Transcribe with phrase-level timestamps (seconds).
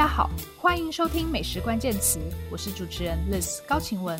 [0.00, 2.18] 大家好，欢迎收听美食关键词，
[2.50, 4.18] 我是主持人 Liz 高晴雯。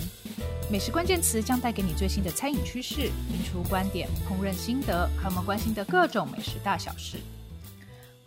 [0.71, 7.17] 美食关键词将带给你最新的餐饮趋势、名厨观点、烹饪心得和我们关心的各种美食大小事。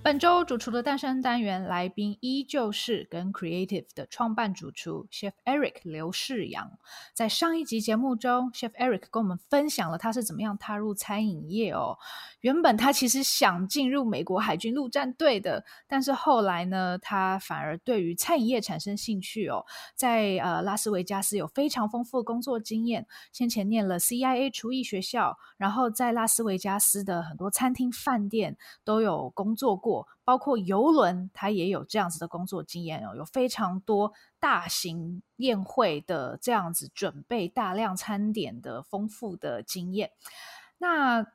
[0.01, 6.71] 本周主厨的诞生单元来宾依旧是跟 Creative 的创办主厨 Chef Eric 刘世扬。
[7.13, 11.99] 在上一集节目中，Chef Eric 跟我们分享了他是怎么样踏入餐饮业哦。
[12.43, 19.65] 原本他其实想进入美国海军陆战队的，但是后来呢，他反而对于餐饮业产生兴趣哦。
[19.95, 30.09] 在呃拉斯维加斯有非常丰富的工作经验，先前念了 CIA 厨艺学校，然后在拉斯维加斯的很多餐厅、饭店都有工作过。
[30.25, 40.11] 包括游轮，他也有这样子的工作经验哦，有非常多大型宴会的这样子准备大量餐点的丰富的经验。
[40.77, 41.25] 那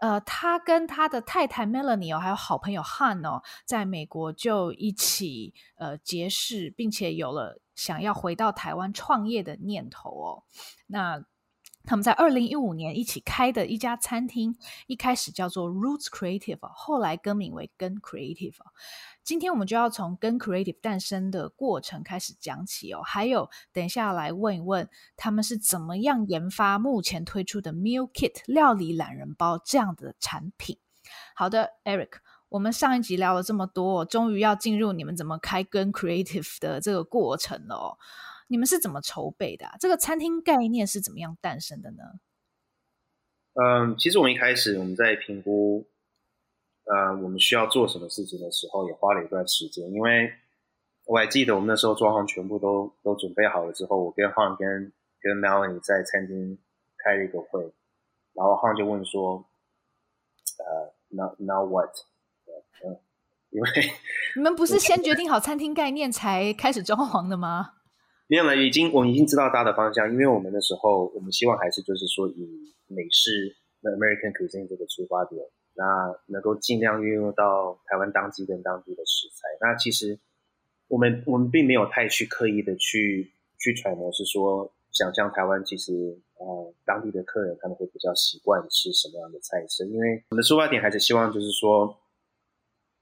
[0.00, 10.42] 呃，他跟他的太太 Melanie 哦，还有好朋友 Han 哦，在美国就一起呃结识，并且有了想要回到台湾创业的念头哦。
[10.86, 11.22] 那
[11.84, 18.54] 他们在二零一五年一起开的一家餐厅，一开始叫做 Roots Creative，后来更名为 GUN Creative。
[19.24, 30.78] 今天我们就要从 GUN Creative 诞生的过程开始讲起哦，还有等一下来问一问他们是怎么样研发目前推出的 Meal Kit 料理懒人包这样的产品。
[31.34, 32.18] 好的，Eric，
[32.50, 37.98] 我们上一集聊了这么多，终于要进入你们怎么开跟 Creative 的这个过程了哦。
[38.50, 39.76] 你们是怎么筹备的啊？
[39.78, 42.02] 这个餐厅概念是怎么样诞生的呢？
[43.54, 45.86] 嗯，其实我们一开始我们在评估，
[46.82, 49.88] 呃，我们需要做什么事情的时候，也花了一段时间。
[49.92, 50.32] 因为
[51.04, 56.58] 我还记得我们那时候装潢全部都都准备好了之后，我跟 Han 跟跟 Melanie 在餐厅
[57.04, 57.62] 开了一个会，
[58.34, 59.48] 然后 Han 就问说
[60.58, 61.94] ：“呃，now now what？”
[62.84, 62.98] 嗯，
[63.50, 63.68] 因为
[64.34, 67.74] 你们不是先决定好餐厅概念才开始装潢的吗？
[68.30, 75.84] 没有了，已经我们已经知道大的方向，因为我们那时候我们希望还是就是说以美式 American cuisine 这个出发点，那
[76.26, 79.48] 能够尽量运用到台湾当地跟当地的食材。
[79.60, 80.16] 那其实
[80.86, 91.98] 我们我们并没有太去刻意的去去揣摩，是说想象台湾其实呃当地的客人他们会比较习惯吃什么样的菜式，因为我们的出发点还是希望就是说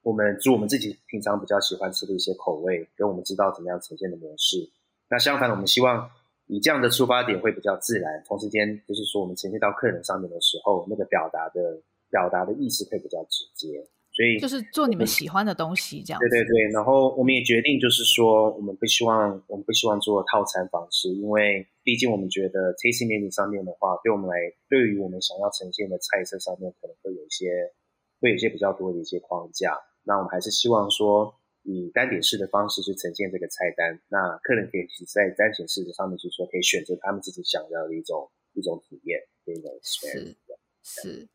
[0.00, 4.70] 我们做我们自己平常比较喜欢吃的一些口味，跟我们知道怎么样呈现的模式。
[5.10, 6.10] 那相反，我们希望
[6.48, 11.80] 以这样的出发点会比较自然，同时间就是说我们呈现到客人上面的时候，那个表达的
[12.10, 16.20] 表达的意思会比较直接，所以就是做你们喜欢的东西这样。
[16.20, 24.36] 对对对，然后我们也决定就是说，我们不希望我们不希望做套餐方式，因为毕竟我们觉得 tasting menu 上面的话，对我们来
[24.68, 27.72] 对于我们想要呈现的菜色上面可能会有一些
[28.20, 31.34] 会有一些比较多的一些框架，那我们还是希望说。
[31.68, 40.34] 以单点式的方式去呈现这个菜单，那客人可以在单点式的上面去说，可以选择他们自己想要的一种一种体验，一种是
[40.82, 41.28] 是。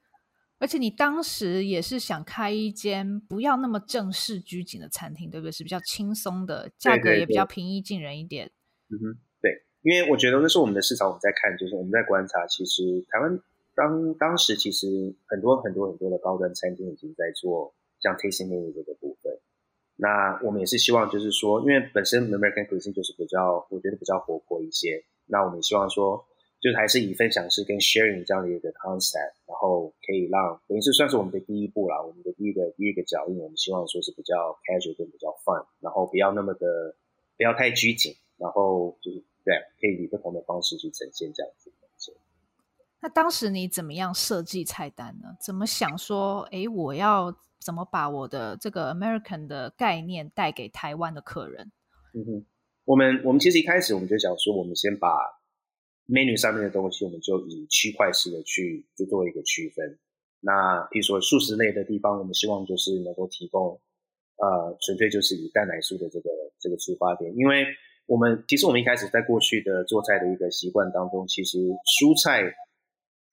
[0.57, 5.51] 而且你当时也是想开一间不要那么正式拘谨的餐厅，对不对？
[5.51, 8.49] 是比较轻松的，价格也比较平易近人一点。
[8.89, 13.39] 嗯哼，对，因为我觉得那是我们的市场，我们在看，就是我们在观察，其实台湾
[13.75, 19.22] 当当时其实很多很多很多的高端餐厅已经在做像 tasting menu 这个部分。
[19.95, 25.03] 那我们也是希望，就是说，因为本身 American cuisine 就是比较，我觉得比较活泼一些。
[25.27, 26.25] 那我们希望说，
[26.59, 33.37] 就是还是以分享式跟 sharing 这样的一个 concept，然后可以让等于是算是我们的第一步啦，我们的第一个第一个脚印。
[33.37, 36.95] 我们希望说是比较 casual 跟比较 fun，然后不要那么的
[37.37, 41.71] 不要太拘谨，然后就是对，可以以不同的方式去呈现这样子。
[42.99, 45.35] 那当时你怎么样设计菜单呢？
[45.39, 47.35] 怎么想说，哎，我要。
[47.63, 51.71] 怎么把我的这个 American 的概念带给台湾的客人？
[52.13, 52.45] 嗯哼，
[52.85, 55.07] 我们我们其实一开始我们就想说，我们先把
[56.07, 59.97] menu 上面的东西，我们就以区块式的去就做一个区分。
[60.41, 63.79] 那比如说素食类的地方，我们希望就是能够提供，
[64.37, 66.29] 呃，纯粹就是以蛋奶素的这个
[66.59, 67.65] 这个出发点，因为
[68.05, 72.53] 我们其实我们一开始在过去的做菜的一个习惯当中，其实蔬菜。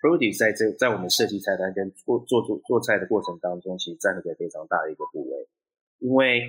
[0.00, 5.46] Produce 在这在我们设计菜单跟做做做做菜的过程当中，其实占了一个非常大的一个部位。
[5.98, 6.40] 因为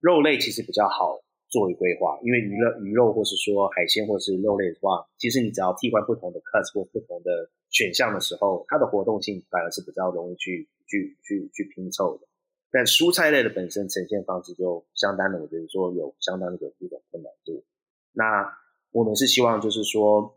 [0.00, 1.18] 肉类其实比较好
[1.48, 12.28] 做一规划，因为鱼肉鱼肉或是说海鲜或是肉类的话，其实你只要替换不同的 cuts 或不同的选项的时候，它的活动性反而是比较容易去去去去拼凑的。
[12.70, 17.64] 但蔬菜类的本身呈现方式就相当的，我觉得说有相当的一种困难度。
[18.12, 18.56] 那
[18.92, 20.32] 我们是希望就是说。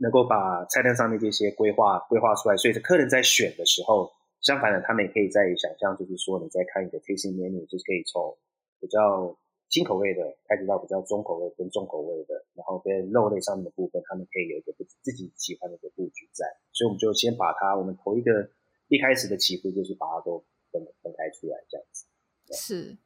[0.00, 4.10] 能够把菜单上面这些规划规划出来，所以客人在选的时候，
[4.40, 8.36] 相反的，他们也可以在想象，就是说你在看一个 tasting menu，就是可以从
[8.80, 9.36] 比较
[9.68, 18.50] 轻口味的开始到比较中口味跟重口味的，然后跟肉类上面的部分，他们可以有一个自己喜欢的一个布局在，所以我们就先把它，我们头一个
[18.88, 20.42] 一开始的起步就是把它都
[20.72, 22.06] 分分开出来这样子。
[22.52, 22.98] 是，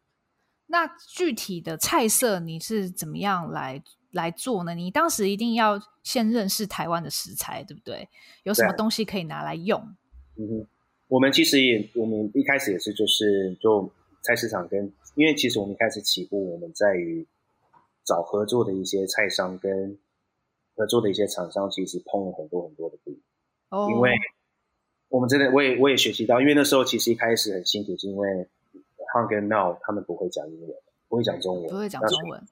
[0.69, 3.83] 那具体的菜色你是怎么样来
[4.15, 4.75] 来做呢？
[4.75, 8.09] 你当时一定要先认识台湾的食材，对不对？
[8.43, 9.79] 有什么东西可以拿来用？
[10.37, 10.67] 嗯哼，
[11.09, 13.91] 我们其实也，我们一开始也是就是就
[14.23, 17.27] 菜市场跟，因为其实我们一开始起步，我们在于
[18.05, 19.99] 找合作的一些菜商跟
[20.75, 23.21] 合作的一些厂商，其实碰了很多很多的壁。
[23.69, 24.13] 哦，因为
[25.09, 28.49] 我们真的，我也我也学习到，因为那时候其实一开始很辛苦，是因为。
[29.15, 30.77] Hung 跟 Now 他们不会讲英文，
[31.09, 32.43] 不会讲中文，不会讲中文。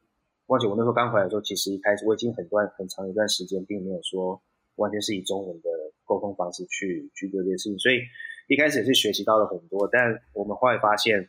[0.54, 4.40] 而且我那时候刚回来的时候，其实一开始我已经很段很长一段时间，并没有说
[4.76, 5.69] 完全是以中文的
[6.04, 8.00] 沟通方式去去做这些事情，所以
[8.49, 9.88] 一开始也是学习到了很多。
[9.90, 11.28] 但我们后来发现，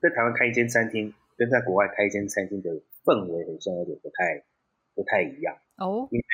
[0.00, 2.70] 在台湾开一间餐厅，跟在国外开一间餐厅的
[3.04, 4.44] 氛围很像，有点不太
[4.94, 6.08] 不太一样哦。
[6.10, 6.24] 因为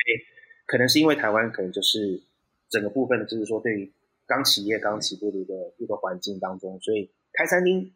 [0.65, 2.21] 可能是因为台湾可能就是
[2.69, 3.93] 整个部分的，就是说对于
[4.25, 7.11] 刚企业、刚起步的一个一个环境当中，所以。
[7.35, 7.91] 开餐厅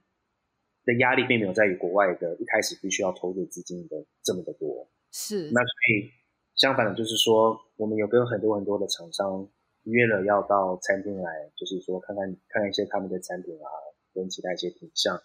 [0.88, 5.52] 的压力并没有在于国外的一开始必须要投入资金的这么的多，是。
[5.52, 6.10] 那所以
[6.56, 9.46] 相反的，就是说我们有跟很多很多的厂商
[9.84, 13.68] 约了要到餐厅来，就是说看看看看一些他们的产品啊，
[14.14, 15.22] 跟其他一些品项，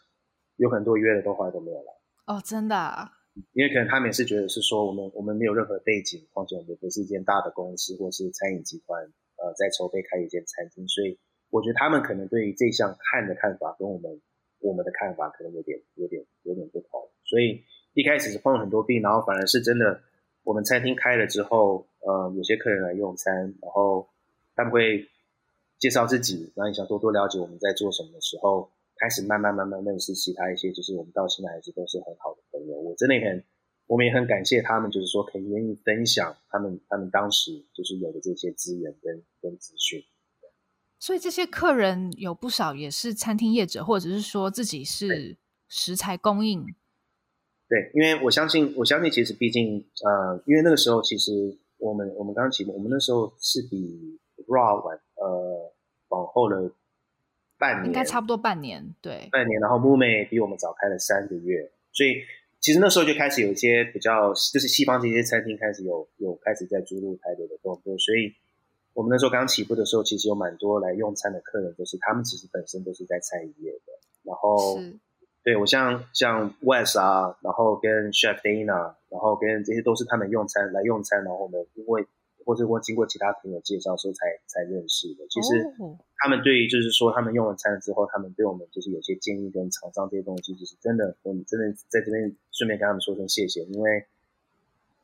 [0.57, 1.93] 有很多约了都后来都没有来。
[2.27, 3.09] 哦，真的啊？
[3.53, 9.01] 因为可能他们也是觉得是说我们我们没有任何背景，况且我们不是一间大的公司或是餐饮集团，
[9.39, 11.19] 呃，在筹备开一间餐厅，所以。
[11.53, 14.23] 我觉得他们可能对于这项看的看法跟我们
[14.63, 17.63] 我们的看法可能有点有点有点不同，所以
[17.95, 20.01] 一开始是碰了很多壁，然后反而是真的，
[20.45, 24.09] 我们餐厅开了之后，呃，有些客人来用餐，然后
[24.55, 25.09] 他们会
[25.79, 32.77] 介绍自己，然后你想多多了解我们在做什么的时候，开始慢慢慢慢认识其他一些，就是我们到现在还是都是很好的朋友。
[32.77, 33.45] 我真的很，
[33.87, 40.03] 我们也很感谢他们，就是说可以愿意分享他们他们当时就是有的这些资源跟跟资讯。
[41.03, 45.37] 所以这些客人有不少也是餐厅业者，或者是说自己是
[45.69, 46.65] 食材供应。
[47.69, 54.17] 对，因为我相信，我相信其实毕竟，呃，因为那个时候其实我们我们刚起步，我们那时候是比
[54.47, 55.75] Raw 晚呃
[56.11, 56.73] 往后了
[57.59, 59.61] 半年，应该差不多半年，对，半年。
[59.61, 62.23] 然后 Mume 比我们早开了三个月，所以
[62.61, 68.33] 其实那时候就开始有一些比较，就是西方这些餐厅开始有有开始在注入台北的动作，所以。
[68.95, 73.93] 我们那时候刚起步的时候，其实有蛮多来用餐的客人，就是他们其实本身都是在餐饮业的。
[74.23, 74.79] 然后，
[75.43, 82.07] 对我像像 Wes 啊，然后跟 Chef Dana，然后跟这些都是他们用餐来用餐，然后我们因为
[82.45, 85.25] 或者我经过其他朋友介绍所以才才认识的。
[85.31, 85.65] 其实
[86.19, 94.07] 他们对于就是说他们用了餐之后，他们对我们就是有些建议跟厂商这些东西，就是真的，我们真的在这边顺便跟他们说声谢谢，因为。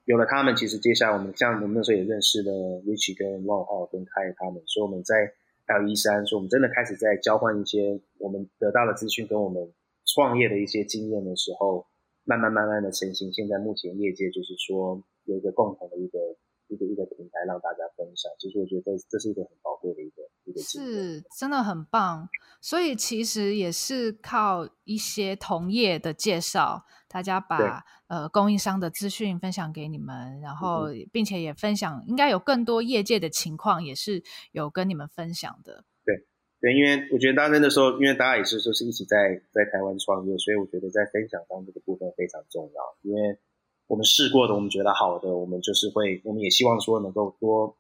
[0.08, 2.50] 有了他们，其实接下来我们像我们那时候也认识了
[2.80, 5.34] Rich 跟 Long 浩跟开他们，所以我们在
[5.66, 9.70] 还有一三，所以我们真的开始在交换一些我们得到的资讯跟我们
[10.06, 11.84] 创业的一些经验的时候，
[12.24, 13.30] 慢慢慢慢的成型。
[13.34, 16.18] 现在目前业界就是说有一个共同的一个
[16.68, 22.28] 一个一个平台让大家分享，其实我觉得这这是一个很宝贵的一个一个，是真的很棒。
[22.60, 26.84] 所以其实也是靠一些同业的介绍。
[27.10, 34.22] 大家把呃供应商的资讯分享给你们，然后并且也分享，应该有更多业界的情况也是
[34.52, 35.86] 有跟你们分享的。
[36.04, 36.26] 对
[36.60, 42.96] 对，因为我觉得当时那时候，因为大家也是说是一起在在台湾创业，所以我觉得在分享上这个部分非常重要。
[43.00, 43.38] 因为
[43.88, 47.76] 我们试过的，我们觉得好的，我们就是会，我们也希望说能够多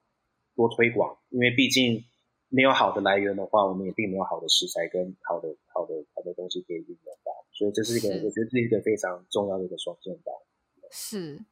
[0.56, 2.04] 多推广，因为毕竟。
[2.50, 10.32] 没有好的来源的话，我们也并没有好的食材跟好的好的好的东西可以运用到，所以这是一个我觉得是一个非常重要的一个双线道。
[10.90, 11.44] 是，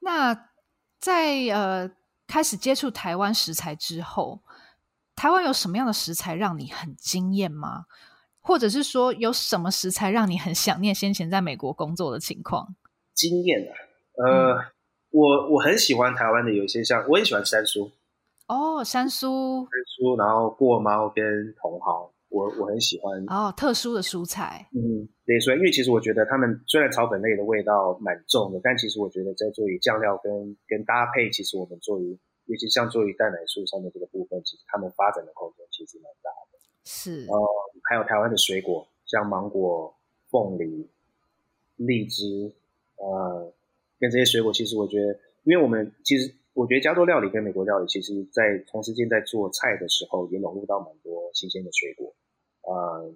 [0.00, 0.50] 那
[0.98, 1.90] 在呃
[2.26, 4.40] 开始接触台湾食材之后，
[5.14, 7.86] 台湾有什么样的食材让你很惊艳吗？
[8.42, 12.76] 或者是说有什么食材让你很想念先前在美国工作的情况？
[13.14, 13.72] 经验啊，
[14.16, 14.64] 呃，嗯、
[15.10, 17.90] 我我很喜欢台湾的有一些像，我也喜欢山苏。
[18.48, 21.22] 哦，山苏，山苏，然后过猫跟
[21.56, 23.24] 茼蒿，我我很喜欢。
[23.26, 24.68] 哦，特殊的蔬菜。
[24.72, 36.58] 嗯，对，所以因为其实我觉得他们虽然草本类的味道蛮重的，但其实我觉得在做于酱料跟跟搭配，其实我们做于，尤其像做于蛋奶素上面这个部分，其实他们发展的空间其实蛮大的。
[36.84, 37.26] 是。
[37.28, 37.48] 哦，
[37.90, 39.92] 还有台湾的水果，像芒果、
[40.30, 40.88] 凤梨、
[41.74, 42.52] 荔枝，
[42.94, 43.52] 呃，
[43.98, 46.34] 跟这些水果，其实我觉得，因为我们其实。
[46.56, 52.14] 我觉得加州料理跟美国料理，其实在同时间在做菜的时候，也融入到蛮多新鲜的水果。
[52.62, 53.12] 呃，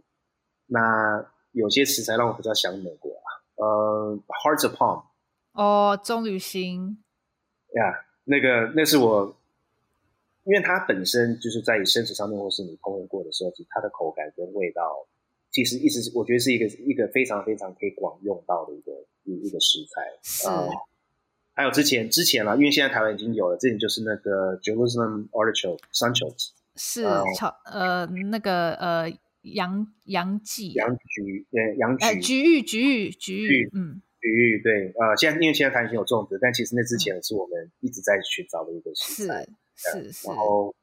[0.67, 5.05] 那有些食材让我比较想美国啊，呃，Hearts of Palm。
[5.55, 7.03] 哦，棕榈心。
[7.73, 9.35] 呀、yeah，那个那是我，
[10.45, 15.07] 因为它本身就是在于生食上面，或是你烹饪过的时候，其实它的口感跟味道，
[15.51, 18.93] 其实一直我觉得是一个一个非常非常可以广用到的一个
[19.25, 20.19] 一一个食材。
[20.23, 20.49] 是。
[20.49, 20.69] 呃
[21.53, 27.05] 还有之前之前啦，因为现在台湾已经有了，之前就是那个 Jerusalem Artichoke Sunchokes 是
[27.37, 40.75] 炒呃那个呃洋洋蓟洋菊对洋菊呃菊芋菊芋菊芋嗯菊芋对呃现在因为现在台湾已经有种植，但其实那之前是我们一直在寻找的一个食材是是，然后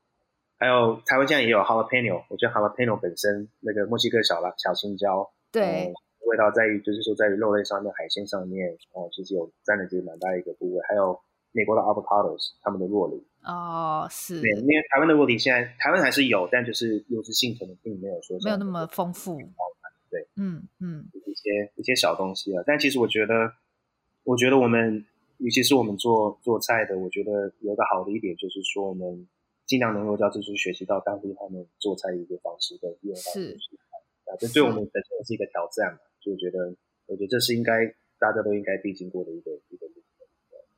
[0.58, 5.94] 还有台湾现在也有 Jalapeno，我觉得 Jalapeno 本身那个墨西哥小辣小青椒对。
[6.28, 10.82] 味道在于，就是说在于肉类上面、海鲜上面，哦，其实有占了其实蛮大的一个部位。
[10.86, 11.18] 还有
[11.54, 19.40] 美国的 avocados，他们的酪梨哦，是对，因为台湾的酪梨现在台湾还是有，但就是优质性可能并没有说没有那么丰富。
[20.10, 22.62] 对，嗯嗯，一些一些小东西啊。
[22.68, 23.54] 但其实我觉得，
[24.26, 25.06] 我觉得我们，
[25.38, 29.26] 尤其是我们做做菜的，我觉得有个好的一点就是说，我们
[29.68, 33.60] 尽量能够叫就是学习到当地他们做菜的一个方式跟用方式
[34.26, 36.00] 啊，这对我们本身也是一个挑战嘛。
[36.20, 37.86] 就觉得，我觉得这是应该
[38.18, 39.94] 大家都应该必经过的一个一个路。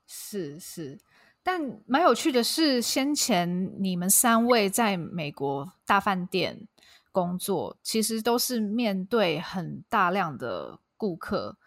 [0.05, 0.99] 是是，
[1.43, 6.67] 但蛮有趣的是，先前你们三位在美国大饭店
[7.11, 11.57] 工作，其实都是面对很大量的顾客，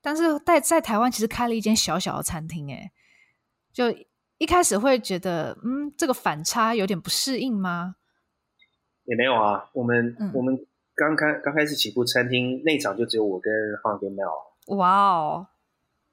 [0.00, 2.92] 但是在在台湾其实开了一间小小的餐厅，哎，
[3.72, 3.84] 就
[4.42, 7.94] 一开始会觉得，嗯，这个反差有点不适应吗？
[9.04, 10.66] 也没有啊，我们、嗯、我们。
[10.94, 13.50] 刚开刚开始起步，餐厅那场就只有我跟
[13.82, 14.76] Han 跟 Mel。
[14.76, 15.46] 哇哦！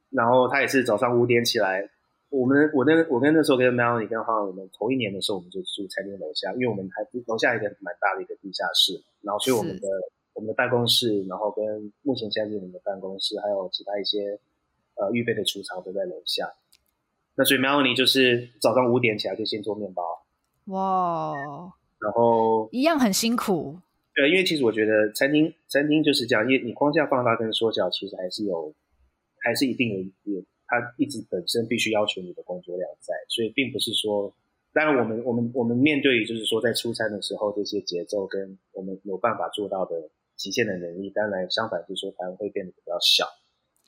[0.09, 1.89] 然后他也是早上五点起来。
[2.29, 9.03] 我们我那我跟那时候跟 Mel 你跟 Han，我们头一年的时候，我们就住餐厅楼下，因为我们还楼下一个蛮大的一个地下室。
[9.21, 9.87] 然后所以我们的
[10.33, 14.39] 我们的办公室，然后跟目前现在是我们的办公室，还有其他一些
[14.95, 16.49] 呃预备的储藏都在楼下。
[17.39, 20.03] 那所以 Melanie 就是早上五点起来就先做面包。
[20.65, 21.33] 哇！
[22.01, 23.79] 然后一样很辛苦。
[24.13, 28.73] 对，因为其实我觉得餐厅餐厅就是这样，因为你框架放大跟缩小，其实还是有，
[29.39, 34.35] 还是一定有有，它一直本身必须要求你的工作量在，所以并不是说，
[34.73, 43.25] 当然我们我们我们面对就是说在出餐的时候这些节奏跟我们有办法做到的极限的能力，当然相反就是说它会变得比较小，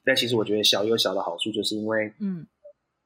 [0.06, 2.48] 但其实我觉得小有小的好处，就是因为嗯，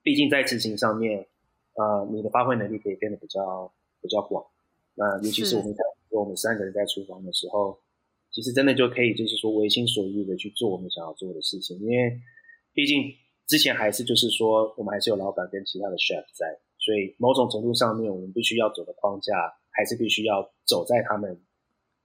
[0.06, 1.26] 毕竟在执行上面，
[1.74, 4.46] 呃，你的发挥能力可以变得比较比较广，
[4.94, 5.84] 那尤其是我们在。
[6.12, 7.78] 我们三个人在厨房的时候，
[8.32, 11.78] 其实真的就可以，就是说随心所欲的去做我们想要做的事情。
[11.80, 12.18] 因为
[12.74, 13.12] 毕竟
[13.48, 19.34] 之前还是就是说，我们还是有老板跟其他的 chef 在，所以某种程度上面，我们必须要走的框架，
[19.72, 21.38] 还是必须要走在他们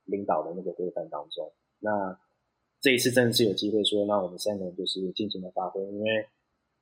[0.07, 1.53] 领导的那个规范当中。
[1.79, 2.19] 那
[2.81, 6.27] 这一次真的是有机会说，让我们三个人就是尽情的发挥，因为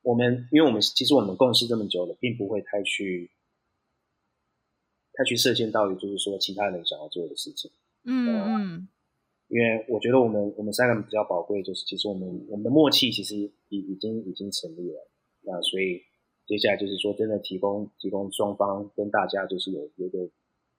[0.09, 3.31] 我们因为我们其实我们共事这么久了，并不会太去。
[5.19, 7.69] 太去设限到于就是说其他人想要做的事情，
[8.05, 8.89] 嗯嗯，
[9.49, 13.35] 因为我觉得我们我们三个人比较宝贵，就是其实我们我们的默契其实
[13.69, 15.11] 已已经已经成立了，
[15.41, 16.01] 那所以
[16.47, 20.21] 接下来就是说真的提供提供双方跟大家就是有有一个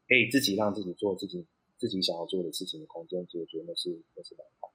[0.07, 1.45] 可以自己让自己做自己
[1.77, 4.71] 自己想要做的事情的空间，其实我觉得那是那是蛮好。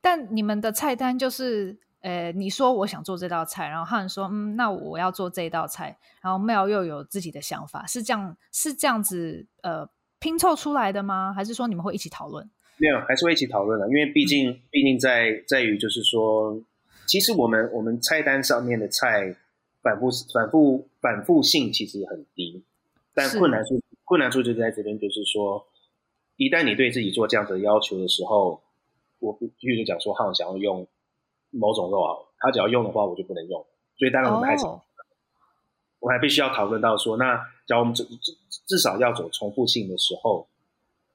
[0.00, 1.78] 但你们的菜单就是。
[2.02, 11.32] 呃，你说我想做这道菜，然后 Han 说，嗯，那我要做这道菜，然后 Mel 又有自己的想法，是这样是这样子呃拼凑出来的吗？
[11.32, 12.50] 还是说你们会一起讨论？
[12.78, 16.60] 没有，还是会一起讨论的，因为毕竟、嗯、毕竟在在于就是说，
[17.06, 19.36] 其实我们我们菜单上面的菜
[19.80, 22.64] 反复反复反复性其实很低，
[23.14, 25.64] 但困难处困难处就在这边，就是说，
[26.36, 28.60] 一旦你对自己做这样子的要求的时候，
[29.20, 30.84] 我必须讲说 Han 想要用。
[31.52, 33.64] 某种肉啊，他只要用的话，我就不能用。
[33.96, 34.80] 所以当然我们还是，oh.
[36.00, 38.32] 我还必须要讨论到说，那假如我们至至
[38.66, 40.48] 至少要走重复性的时候，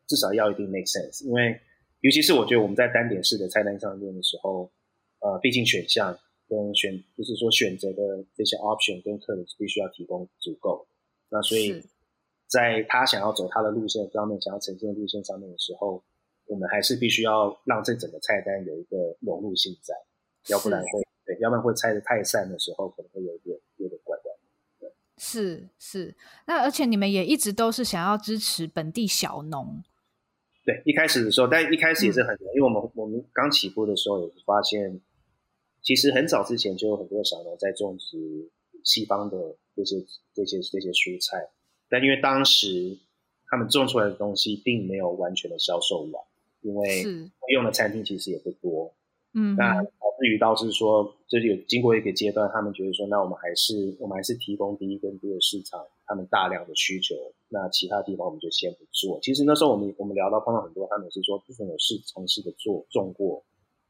[0.08, 1.26] 至少要一定 make sense。
[1.26, 1.60] 因为
[2.02, 4.72] 尤其是我觉得我们在单点式的菜单上面的时候，
[5.20, 6.18] 呃，毕竟选项
[6.48, 10.88] 跟选就是说选择的这些 option 跟客人是必须要提供足够。
[11.30, 11.84] 那所以
[12.48, 16.02] 在他想要走他的路线上面，想要呈现的路线上面的时候，
[16.46, 19.94] 我们还是必须要让这整个菜单有一个融入性在。
[20.48, 24.40] 要不然会对，要不然会拆的太散的时候，可能会有点有点怪怪的。
[24.80, 29.84] 对，是是，那而且你们也一直都是想要支持本地小农。
[30.64, 35.00] 对，一开始的时候，但一开始也是很，嗯、因为我们我们刚起步的时候，也是发现，
[35.82, 38.50] 其实很早之前就有很多小农在种植
[38.84, 39.96] 西方的这些
[40.34, 41.50] 这些这些蔬菜，
[41.90, 42.98] 但因为当时
[43.50, 46.24] 他们种出来的东西并没有完全的销售完，
[46.62, 47.04] 因为
[47.54, 48.94] 用的餐厅其实也不多。
[49.38, 57.14] 嗯，那导致于导致说，就是有经过一个阶段，他们觉得说，那我们还是我们还是提供第一跟第二市场他们大量的需求，
[57.48, 59.20] 那其他地方我们就先不做。
[59.22, 63.46] 其实那时候我们我们聊到碰到很多，他们是说部分有试尝试的做种过，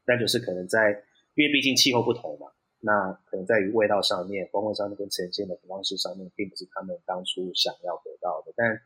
[0.06, 1.02] 但就是可能在
[1.36, 2.48] 因为毕竟气候不同嘛，
[2.82, 8.52] 那可能在于味道上面、风味上面跟呈现的方式上面，并不是他们当初想要得到的。
[8.54, 8.82] 但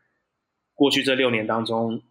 [0.74, 2.02] 过去这六年当中，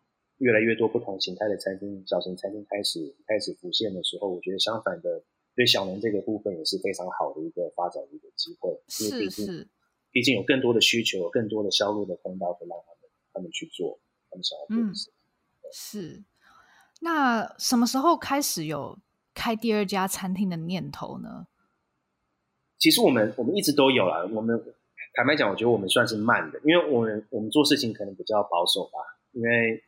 [0.41, 5.21] 越来越多不同形态的餐厅、小型餐厅开始开始浮现的时候，我觉得相反的，
[5.55, 8.71] 对小农这个部分也是非常好的一个发展的一个机会。
[9.01, 9.67] 因为毕竟是，
[10.10, 14.00] 毕竟有更多的需求，有更多的销路的通道，可以让他们他们去做
[14.31, 15.12] 他们想要做的事。
[15.12, 16.24] 嗯，是。
[17.01, 18.98] 那什么时候开始有
[19.36, 21.45] 开第二家餐厅的念头呢？
[22.79, 24.27] 其实我们我们一直都有啦。
[24.33, 24.60] 我们
[25.13, 28.98] 坦白讲，我觉得我们算是慢的，因为我们我们做事情可能比较保守吧，
[29.33, 29.83] 因为。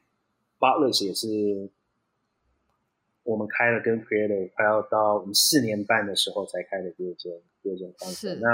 [0.63, 1.27] Butler's 也是
[3.23, 8.39] 我们开了跟 Creator 快要到我们四年半的时候才开的第二间第二间餐厅。
[8.39, 8.47] 那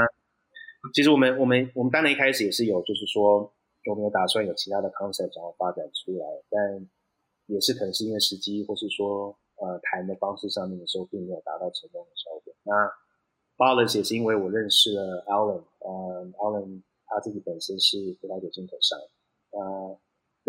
[0.91, 3.53] 其实我们我们我们当然一开始也是有，就是说
[3.85, 6.89] 我们有打算有其他的 concept 想要发展出来，但
[7.45, 12.51] 也是可能是因为时机，或是说呃谈的方式上面的时候，并没有达到成功的效果。
[12.63, 12.73] 那
[13.55, 18.97] Butler's 也是因为我认识了 Alan，呃 Alan 他自己本身是葡萄酒进口商，
[19.51, 19.99] 呃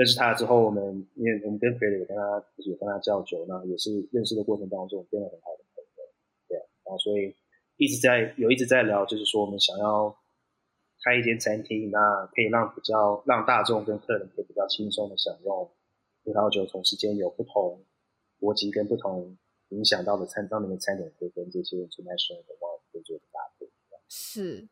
[0.01, 6.09] 认识他之后，我们因为我们跟裴磊也跟他也跟他叫酒，那也是认识的过程当中变得很好的朋友，
[6.49, 7.37] 对，然后所以
[7.77, 10.17] 一直在有一直在聊，就是说我们想要
[11.05, 15.71] 开一间餐厅，那可以让比较让大众跟客人可以比较轻松的享用
[16.25, 17.85] 葡萄酒，同时间有不同
[18.39, 19.37] 国籍跟不同
[19.69, 23.69] 影响到的餐上面的餐点，可以跟这些 international 的话可以做搭配，
[24.09, 24.67] 是。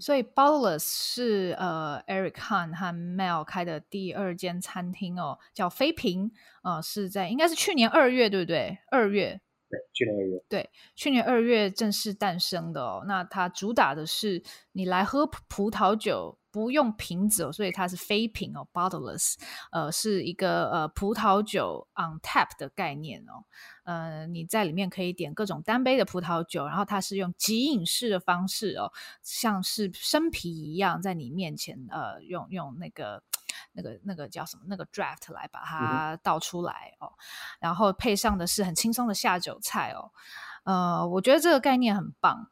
[0.00, 6.30] 所以 Bottleless 是呃 Eric Han 和 Mel 开的第二间餐厅哦，叫飞瓶，
[6.62, 8.78] 呃，是在应该是去年二月，对不对？
[8.90, 13.04] 二月，对，去年二月，对，去年二月正式诞生的哦。
[13.06, 16.37] 那它主打的是你来喝葡萄酒。
[16.50, 19.34] 不用瓶子哦，所以它是非瓶哦，bottleless，
[19.70, 23.44] 呃，是一个呃葡萄酒 on tap 的概念哦，
[23.84, 28.90] 呃，你在里面可以点各种单杯的葡萄酒，然后它是用即饮式的方式哦，
[29.22, 33.22] 像是生啤一样在你面前，呃，用用那个
[33.72, 37.12] 那个那个叫什么那个 draft 来把它倒出来哦，
[37.60, 40.10] 然后配上的是很轻松的下酒菜哦，
[40.64, 42.50] 呃，我觉得这个概念很棒，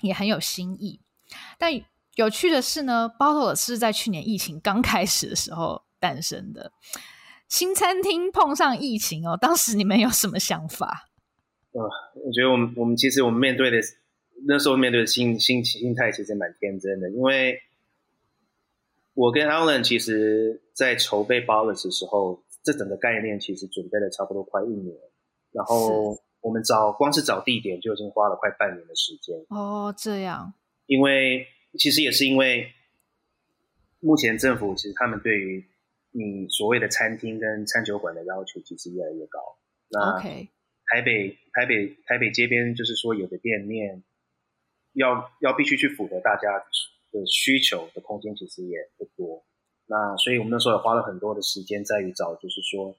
[0.00, 1.00] 也很有新意，
[1.58, 1.70] 但。
[2.16, 6.72] 有趣的是呢，Bottleless 是在去年疫情刚开始的时候诞生的。
[7.48, 11.08] 新餐厅碰上疫情哦，当时你们有什么想法？
[11.72, 13.78] 呃，我觉得我们我们其实我们面对的
[14.46, 17.60] 那时候面对的心心心态其实蛮天真的，因为
[19.14, 24.96] 我跟 Alan 其实，在筹备 Bottleless 的时候，这整个概念其实准备了差不多快一年，
[25.52, 29.36] 然后我们找光是找地点就已经花了快半年的时间。
[29.48, 30.54] 哦，这样，
[30.86, 31.46] 因为。
[31.78, 32.72] 其实也是因为，
[34.00, 35.64] 目前政府其实他们对于
[36.10, 39.40] 你所谓的餐厅跟餐酒馆的要求其实越来越高。
[39.88, 44.02] 那台北台北台北街边就是说有的店面
[44.92, 46.58] 要要必须去符合大家
[47.12, 49.44] 的需求的空间其实也不多。
[49.86, 52.96] 那所以我们那时候也花了很多的时间在于找，就是说，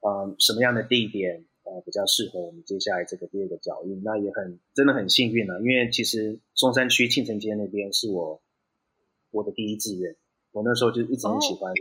[0.00, 1.44] 嗯，什么样的地点。
[1.66, 8.42] 呃，比较适合我们接下来这个第二个脚印，那也很真的很幸运啊，因为其实松山区庆城街那边是我
[9.30, 10.14] 我的第一志愿，
[10.52, 11.72] 我那时候就一直很喜欢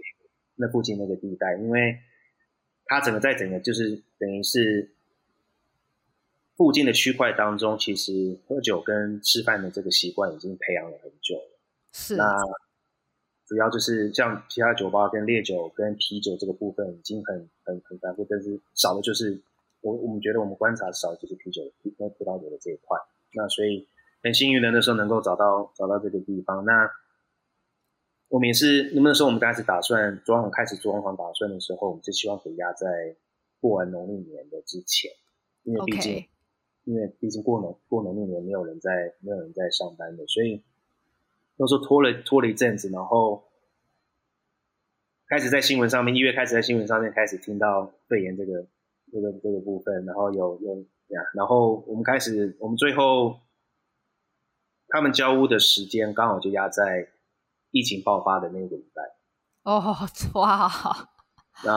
[0.56, 1.98] 那附近那个地带，因为
[2.86, 4.96] 它整个在整个就是等于是
[6.56, 11.60] 附近的区块当中，其实喝酒跟吃饭的这个习惯已经培养了很久了。
[11.92, 12.38] 是，那
[13.46, 19.42] 主要就是像其他酒吧跟烈酒跟啤酒这个部分已经很很很繁复，但是少的就是。
[19.84, 21.62] 我我们觉得我们观察少就是啤酒
[21.98, 22.98] 跟葡萄酒的这一块，
[23.34, 23.86] 那所以
[24.24, 26.64] 很幸运的那时候能够找到找到这个地方。
[26.64, 26.90] 那
[28.30, 32.88] 我们也是那那时候我们开始打算装潢开始装潢打算的时候，我们就希望可以压在
[33.60, 35.12] 过完农历年的之前，
[35.64, 36.28] 因为毕竟、okay.
[36.86, 40.64] 因为毕竟过农过农历年没有人在没有人在上班的，所以
[41.58, 43.44] 那时候拖了拖了一阵子，然后
[45.28, 48.66] 开始在新闻上面一月开始在新闻上面开始听到肺炎这个。
[49.14, 50.76] 这个这个部分，然后有有
[51.10, 53.40] 呀，然后我们开始，我们最后
[54.88, 57.08] 他们交屋的时间刚好就压在
[57.70, 59.04] 疫情爆发的那个礼拜。
[59.64, 59.96] 哦，
[60.34, 60.68] 哇！
[61.64, 61.72] 那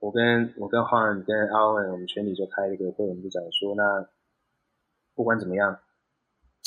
[0.00, 4.08] 我跟我跟 Han 跟 Alan，我们群里就开了一个会，我们就讲说，那
[5.14, 5.78] 不管怎么样，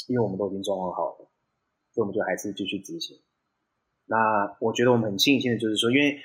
[0.08, 1.30] 因为我们都已经装潢好了，
[1.92, 3.20] 所以我们就还是继续执行。
[4.06, 6.18] 那我觉得我们很庆幸的就是说，因为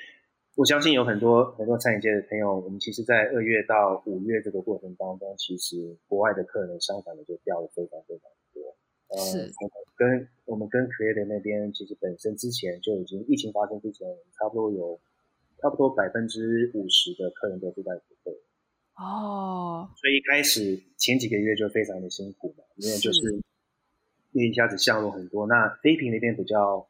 [0.55, 8.77] 我相信有很多很多餐饮界的朋友，我们其实，在二月到五月这个过程当中，其实国外的客人相反的就掉了非常非常多。
[9.25, 9.39] 是。
[9.39, 9.51] 呃，
[9.97, 14.07] 跟我们跟 Creative 那边，其实本身之前就已经疫情发生之前，
[14.39, 15.01] 差不多有
[15.63, 18.39] 差不多百分之五十的客人都是在国内。
[18.97, 19.89] 哦。
[19.97, 23.41] 所以一开始前几个月就非常的辛苦嘛，因为就是
[24.33, 25.47] 因为一下子项目很多。
[25.47, 26.87] 那菲平那边比较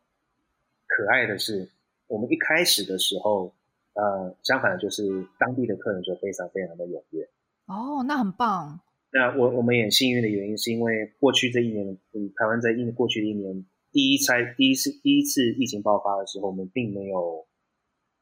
[0.88, 1.68] 可爱的是。
[2.12, 3.54] 我们一开始的时候，
[3.94, 7.24] 呃，相反就是当地的客人就非常非常的踊跃。
[7.64, 8.78] 哦，那很棒。
[9.14, 17.46] 那我我们也幸运的原因是因为过去这一年，嗯，台湾在一过去的一年第一拆第一次第一次疫情爆发的时候，我们并没有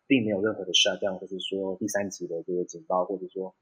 [0.07, 3.53] 并没有任何的 shutdown，或者说第三级的这个警报，或者说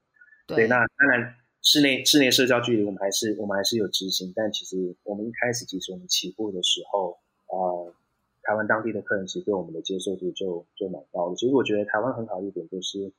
[0.45, 7.95] 对，对，那当然室内室内社交距离我们还是我们还是有执行，但其实我们一开始其实我们起步的时候，呃。
[8.49, 11.35] 台湾当地的客人其实对我们的接受度就就蛮高的。
[11.35, 13.13] 其实我觉得台湾很好一点就是，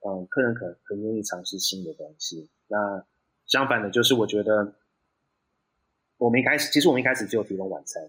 [0.00, 2.50] 嗯，客人可很愿意尝试新的东西。
[2.66, 3.06] 那
[3.46, 4.74] 相反的，就是我觉得
[6.18, 8.02] 我们一开始，其实我们一开始只有提供晚餐，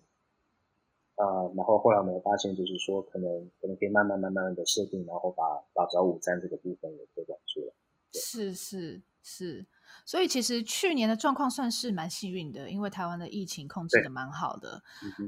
[1.14, 5.44] 啊、然后后来我们发现，就是说可能可能可以慢慢慢慢的设定，然后把
[5.76, 7.74] 把早午餐这个部分也推广出来。
[8.14, 9.64] 是是是。
[10.06, 14.84] 所以其实去年的状况算是蛮幸运的，因为台湾的疫情控制的蛮好的。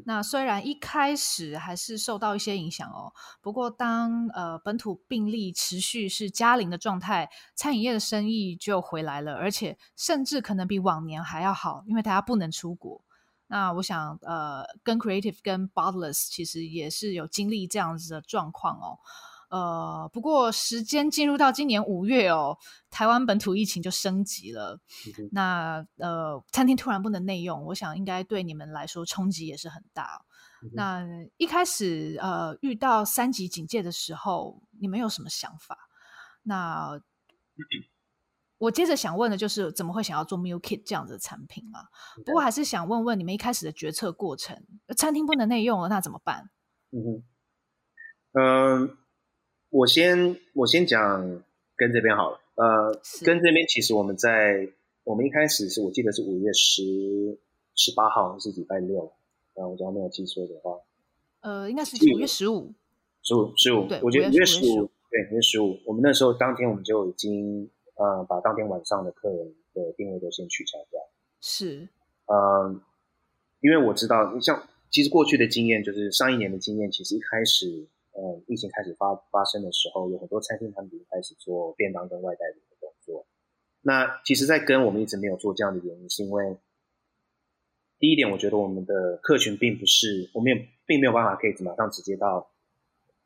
[0.06, 13.02] 那虽然一开始还是受到一些影响哦，不过当呃本土病例持续是加零的状态，餐饮业的生意就回来了，而且甚至可能比往年还要好，因为大家不能出国。
[13.48, 19.00] 那我想呃跟 Creative 跟 Bodless 其实也是有经历这样子的状况哦。
[19.56, 22.58] 呃，不过时间进入到今年五月哦，
[22.90, 24.82] 台湾本土疫情就升级了。
[25.18, 30.26] 嗯、那呃，餐厅突然不能内用，我想应该对你们来说冲击也是很大。
[30.62, 31.06] 嗯、那
[31.38, 35.88] 一开始呃遇到三级警戒的时候，你们有什么想法？
[36.44, 37.64] 那、嗯、
[38.58, 41.80] 我接着想问的就是，怎么会想要做 Meal Kit 这样子的产品啊？
[42.18, 44.62] 嗯、不过还是想问问你们一开始的决策过程。
[44.98, 46.50] 餐厅不能内用了，那怎么办？
[46.92, 47.24] 嗯哼，
[48.34, 48.98] 嗯、呃。
[49.76, 51.44] 我先我先讲
[51.76, 54.70] 跟这边好了，呃，跟这边其实我们在
[55.04, 57.38] 我们一开始是我记得是五月十
[57.76, 59.12] 十八号是礼拜六，
[59.56, 60.80] 呃，我只要没有记错的话，
[61.42, 62.74] 呃，应该是五月十五，
[63.22, 71.02] 十五十五，对，我觉得五月十五，对，五月十五，我们那时候当天我们就已经呃把当天晚上的客人的定位都先取消掉，
[71.42, 71.90] 是，
[72.28, 72.80] 呃，
[73.60, 77.88] 因为我知道，你像其实过去的经验就是上一年的经验，其实一开始。
[78.18, 83.26] 嗯，疫情开始发发生的时候，有很多餐厅他们已经开始做便当跟外带的一个动作。
[83.82, 86.56] 那其实，在跟我们一直没有做这样的原因，是因为
[88.00, 92.50] 第一点，我觉得我们的客群并不是，我们也并没有办法可以马上直接到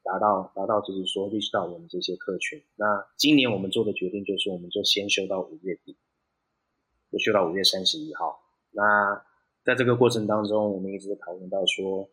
[0.01, 2.59] 达到达到，就是说 reach 到我们这些客群。
[2.75, 5.95] 那今年我们做的决定就是，我们就先休到五月底，
[7.11, 8.39] 就休到五月三十一号。
[8.71, 9.23] 那
[9.63, 12.09] 在这个过程当中，我们一直讨论到说。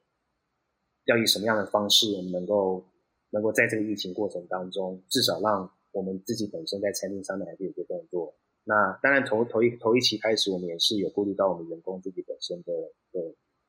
[1.07, 2.85] 要以什么样的方式，我们能够
[3.31, 8.35] 能够在这个疫情过程当中，至少让我们自己本身在餐厅上面还是有些动作。
[8.64, 12.73] 那当然头头一头一期开始，我们也是有顾虑到我们员工自己本身的
[13.12, 13.21] 的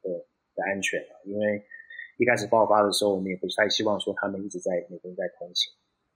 [0.02, 1.14] 的的安全啊。
[1.26, 1.64] 因为
[2.18, 5.72] 一开始爆发的时候，我们也不太希望说他们一直在每天在通勤。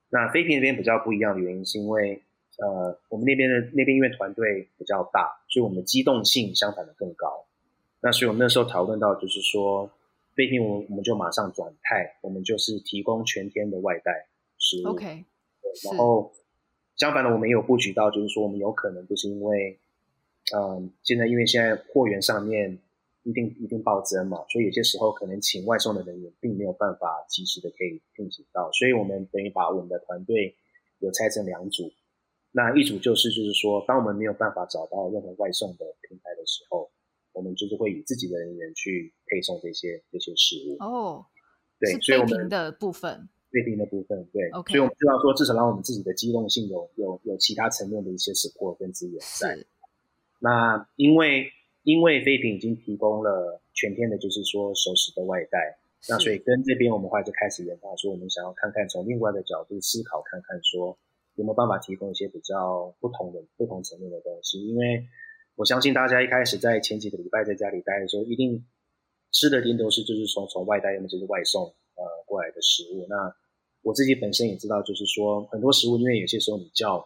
[0.09, 2.23] 那菲平那边比较不一样的原因，是因为
[2.57, 7.45] 呃，我们那边的那边因为团队比较大，所以我们的机动性相反的更高。
[8.01, 9.89] 那所以我们那时候讨论到，就是说。
[10.33, 14.91] 菲平，我我们就马上转态，我们就是提供全天的外带食物。
[14.91, 15.25] OK，
[15.83, 16.31] 然后
[16.95, 19.77] 相反的，我们也有布局到，就是说我们有可能就是因为，
[20.55, 22.79] 嗯，现在因为现在货源上面
[23.23, 30.55] 一定一定暴增嘛，所以有些时候可能请外送的人员并没有办法及时的可以聘请到，所以我们等于把我们的团队
[30.99, 31.91] 有拆成两组，
[32.51, 36.89] 那一组就是就是说，当我们没有办法找到任何外送的平台的时候。
[37.33, 41.25] 我们就是会以自己的人员去配送这些这些食物哦，
[41.79, 49.55] 对，所以我们的部分，备品的部分，对，OK，所以我们知道说，至少让我们自己的机动性有有有其他层面的一些 support 跟资源在。
[49.55, 49.67] 是
[50.39, 51.47] 那因为
[51.83, 55.77] 因为飞品已经提供了全天的，就是说熟食的外带，
[56.09, 60.97] 那所以跟这边我们后来就开始研发，说我们想要看看从另外的角度思考，看看说
[61.35, 65.07] 有没有办法提供一些比较不同的不同层面的东西，因为。
[65.61, 68.65] 我相信大家一开始在前几个礼拜在家里待的时候，一定
[69.31, 73.05] 吃的一定都是就是从从外带，要么就是外送呃过来的食物。
[73.07, 73.31] 那
[73.83, 76.97] 我自己本身也知道，就是说很多食物，因为有些时候你叫，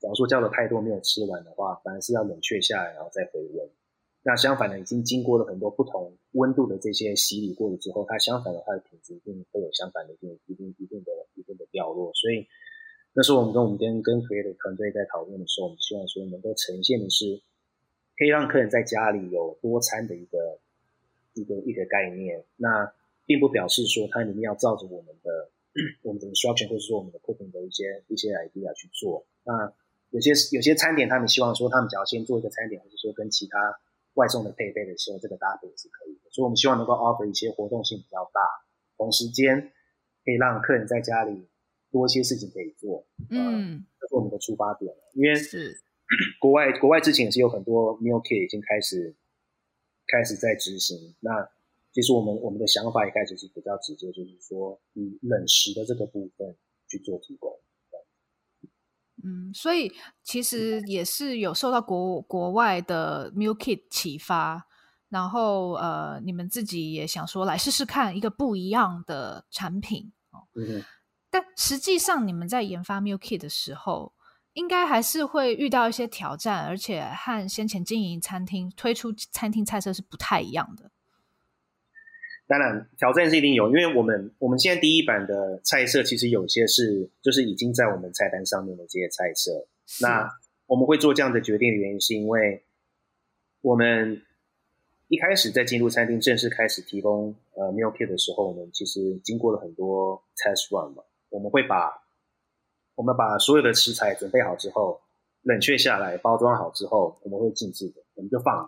[0.00, 3.70] 假如说叫的太多没有吃完的话，反而是要冷却下来然后再回温。
[4.24, 12.12] 那相反的，已经经过了很多不同温度的这些洗礼过了之后，它相反的它的品质一定会有相反的一定一定一定的一定的掉落。
[12.14, 12.44] 所以
[13.14, 17.40] 那时候我们跟我们跟跟行业的团队在讨论的时候，我们希望说能够呈现的是
[18.22, 20.60] 可以让客人在家里有多餐的一个
[21.34, 22.44] 一个一个概念。
[22.54, 22.94] 那
[23.26, 25.50] 并不表示说它里面要照着我们的
[26.06, 29.26] 我们的 instruction 或者说我们的 cooking 的一些一些 idea 去做。
[29.42, 29.74] 那
[30.10, 33.58] 有些有些餐点，他们希望说他们只要先做一个餐点，或者说跟其他
[34.14, 36.30] 外送的配备的时候，这个搭配也是可以的。
[36.30, 38.40] 所以我们希望能够 offer 一些活动性比较大，
[38.96, 39.72] 同时间
[40.24, 41.48] 可以让客人在家里
[41.90, 43.04] 多一些事情可以做。
[43.30, 44.94] 嗯，这是我们的出发点。
[45.14, 45.82] 因为是
[46.40, 49.16] 国 外国外之前也是有很多 meal kit 已经开始
[50.06, 51.14] 开始在执行。
[51.20, 51.48] 那
[51.92, 56.56] 其实我们我们的想法一开始是比较直接，就是说以冷食的这个部分
[56.88, 57.58] 去做提供。
[59.24, 59.92] 嗯，所以
[60.24, 64.66] 其实也是有受到国国外的 meal kit 启发，
[65.10, 70.48] 然后呃，你们自己也想说来试试看一个不一样的产品哦。
[70.54, 70.82] 嗯。
[71.30, 74.12] 但实际上你们在研发 meal kit 的时候，
[74.54, 80.90] 应该还是会遇到一些挑战，而且和先前经营餐厅推出餐厅菜色是不太一样的。
[82.46, 89.66] 当然，挑战是一定有，因为我们我们现在第一版的菜色其实有些是就是已经在我们菜单上面的这些菜色。
[90.02, 90.28] 那
[90.66, 92.62] 我们会做这样的决定的原因，是因为
[93.62, 94.20] 我们
[95.08, 101.02] 一开始在进入餐厅正式开始提供呃 meal kit 的时候，我们其实经过了很多 test run 嘛。
[101.30, 102.01] 我们会把
[103.02, 105.00] 我们把所有的食材准备好之后，
[105.42, 108.64] 冷却下来，包装好之后，我们会静置的，我们就放。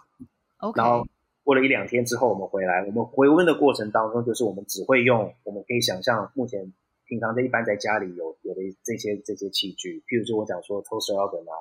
[0.58, 0.76] OK。
[0.76, 1.06] 然后
[1.44, 6.72] 过了一两天之后，我们回来，我们回温的过程当中，就是我们只会用我们可以想象目前
[7.06, 11.54] 平常在一般在家里有有的这些这些器具，譬如说我讲说 toaster oven 啊，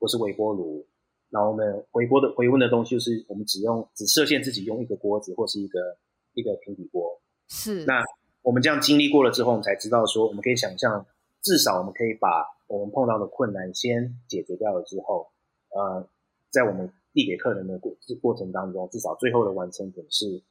[0.00, 0.84] 或是微波炉，
[1.30, 5.96] 然后我们回锅的回温的东西，就是我们只用只设限自己用一个锅子或是一个
[6.34, 7.20] 一个平底锅。
[7.48, 7.84] 是。
[7.84, 8.02] 那
[8.42, 11.06] 我们这样经历过了之后，我们才知道说，我们可以想象，
[11.46, 12.28] 至少我们可以把
[12.66, 15.28] 我们碰到的困难先解决掉了之后，
[15.70, 16.08] 呃，
[16.50, 16.92] 在我们。
[17.16, 20.42] 递给客人的过过程当中，至少最后的完成品是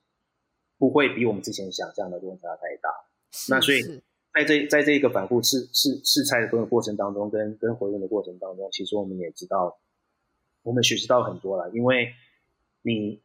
[0.80, 2.90] 不会比我们之前想象的落差太大。
[3.30, 3.84] 是是，那所以
[4.34, 9.78] 在这在这一个反复试试试菜的过过程当中，跟跟回应的过程当中，其实我们也知道，
[10.64, 11.70] 我们学习到很多了。
[11.70, 12.12] 因为
[12.82, 13.22] 你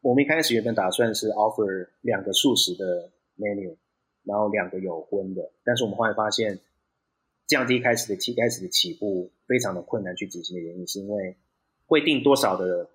[0.00, 3.76] 我们一开始原本打算是 offer 两个素食的 menu，
[4.24, 6.58] 然后两个有荤的，但是我们后来发现，
[7.46, 11.36] 这样子一开始的起开始的起步非常的困难去执行的原因，是因为。
[11.86, 12.88] 会定多少的，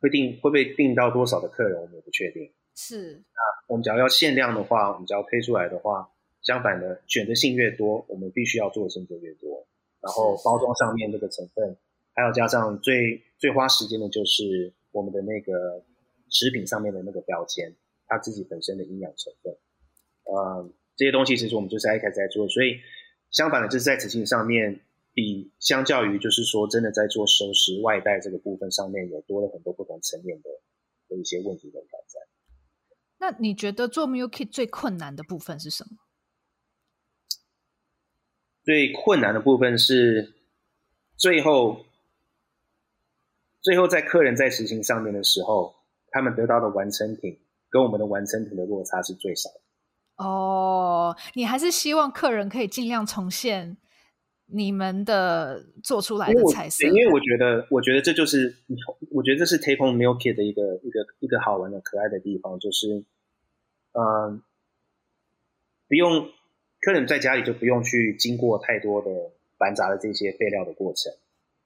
[0.00, 2.50] 会定会不会订到多少的客人，我们也不确定。
[2.74, 6.10] 是，那我们只要要限量的话，我们只要推出来的话，
[6.40, 9.66] 相反的选择性越多，我们必须要做的事情就越多。
[10.00, 11.76] 然后包装上面这个成分，
[12.14, 15.84] 还有加上最最花时间的就是我们的那个
[16.30, 17.70] 食品上面的那个标签，
[18.06, 19.54] 它自己本身的营养成分。
[20.24, 22.80] 呃，这些东西其实我们就是一开始在做，所以
[23.30, 24.80] 相反的就是在执行上面。
[25.16, 30.50] 比相较于就是说，真的在做收拾外带这个部分上面，有多了很多不同层面的
[31.08, 32.22] 的一些问题跟挑战。
[33.16, 35.96] 那你觉得做 meal kit 最困难的部分是什么？
[38.62, 40.34] 最困难的部分是
[41.16, 41.86] 最后，
[43.62, 45.76] 最后在客人在执行上面的时候，
[46.10, 49.60] 他们得到的完成品跟我们的完成品的落差是最少的。
[50.16, 53.76] 哦，你还是希望客人可以尽量重现。
[54.48, 58.54] 你们的做出来的菜色，因为我觉得，我觉得这就是，
[59.10, 63.02] 我觉得这是 Take Home Meal Kit 的一个一个一个好玩的可爱的地方，就是，
[63.90, 64.40] 嗯、呃，
[65.88, 66.28] 不用
[66.80, 69.10] 客人在家里就不用去经过太多的
[69.58, 71.12] 繁杂的这些备料的过程，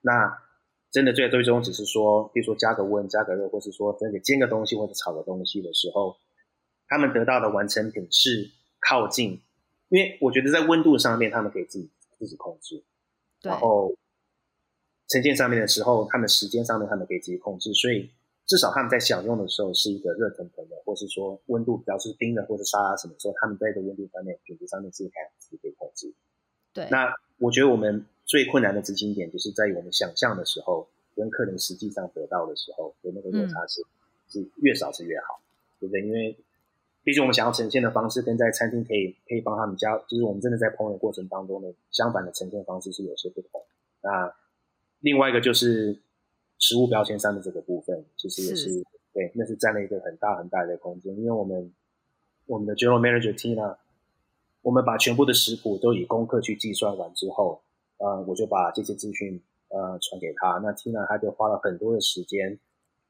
[0.01, 0.39] 那
[0.91, 6.17] 真的最最终只是说，比如说加个温、加个热，或是说真的煎个东西或者炒个东西的时候，
[6.91, 8.51] 他们得到的完成品是
[8.87, 9.41] 靠近，
[9.89, 11.89] 因为我觉得在温度上面他们可以自己。
[12.21, 12.85] 自己控制，
[13.41, 13.95] 然后
[15.09, 18.11] 呈现上面的时候，他们时间上面他们可以自己控制，所以
[18.45, 26.13] 至少他们在享用的时候是一个热腾腾的，或是说温度比较是冰的，或者沙拉什么时候，他们在这个温度上面、品质上面自己可以自己可以控制。
[26.75, 33.89] 对，那我觉得我们最困难的执行点，就是在于我们想象的时候，跟客人实际上得到的时候的那个落差是、嗯、
[34.29, 35.41] 是越少是越好，
[35.81, 36.03] 对不对？
[36.03, 36.37] 因为
[37.03, 43.63] 毕竟我们想要呈现的方式跟在餐厅可以可以帮他们加，就是我们真的在烹饪过程当中的相反的呈现方式是有些不同。
[44.03, 44.35] 那
[45.01, 45.99] 另外一个就是
[46.59, 48.85] 食物标签上的这个部分，其实也是，是
[49.15, 51.17] 对，那是占了一个很大很大的空间。
[51.17, 51.73] 因为我们
[52.45, 53.77] 我们的 General Manager Tina，
[54.61, 57.63] 我们把全部的食谱都以功课去计算完之后，
[57.97, 60.61] 呃，我就把这些资讯呃传给他。
[60.63, 62.59] 那 Tina 他就花了很多的时间，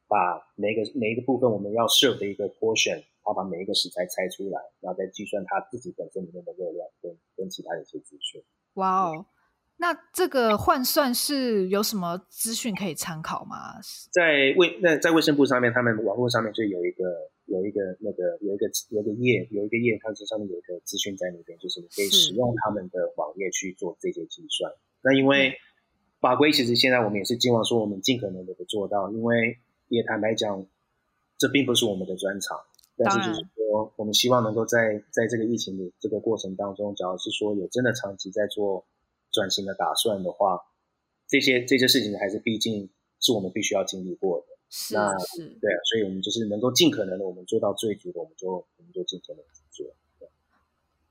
[0.06, 3.02] 把每一个每一个部分我们要 serve 的一个 portion。
[3.32, 8.42] 他把每一个食材拆出来，然后再计算他自己本身里面的热量跟跟其他的一些资讯。
[8.74, 9.26] 哇哦，
[9.78, 13.80] 那这个换算是有什么资讯可以参考吗？
[14.12, 17.04] 在卫那在卫生部上面，他们网络上面就有一个
[17.46, 24.72] 有一个那个有一个有一个页有一个页，它这上面有一个资讯在那边，就是你可以使用他们的网页去做这些计算。
[25.02, 25.54] 那因为
[26.20, 30.66] 法规其实现在我们也是希望说，我们尽可能的做到，因为也坦白讲，
[31.38, 32.60] 这并不是我们的专长。
[33.02, 38.84] 但是就是说，我们希望能够在在这个疫情的这个过程当中，假如是说有真的长期在做
[39.32, 40.60] 转型的打算的话，
[41.26, 44.46] 这些这些事情还是毕竟是我们必须要经历过的。
[44.68, 49.86] 是那是，对啊，所以我们就是能够尽可能的，我们做到最足的，我们就我们就尽可能去做。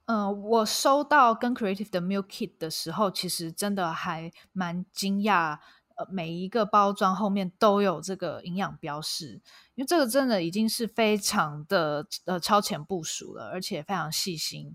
[0.06, 5.60] 嗯、呃，我收到跟 Creative 的 Meal Kit 的时候，其实真的还蛮惊讶。
[6.00, 9.42] 呃，每一个包装后面都有这个营养标示，
[9.76, 14.74] 因为这个真的已经是非常的呃超前部署了，而且非常细心。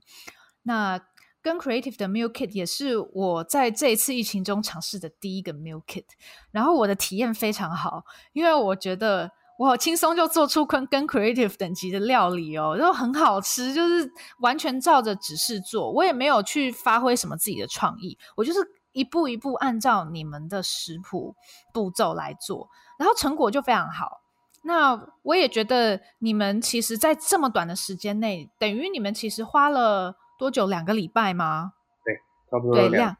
[0.65, 1.01] 那
[1.41, 6.05] 跟 Creative 的 Meal Kit 也是我在这一次疫情中尝试的第一个 Meal Kit，
[6.51, 14.11] 然后我的体验非常好，因为我觉得我好轻松就做出跟跟 Creative 等级的料理哦，然后很好吃，就是
[14.41, 18.59] 完全照着指示做，我也没有去发挥什么自己的创意，我就是。
[18.95, 21.37] 一步一步按照你们的食谱
[21.75, 24.23] 步骤来做，然后成果就非常好。
[24.63, 30.67] 那我也觉得你们其实，在这么短的时间内，等于你们其实花了多久？
[30.67, 31.75] 两个礼拜吗？
[32.03, 32.15] 对，
[32.51, 33.15] 差不多对两。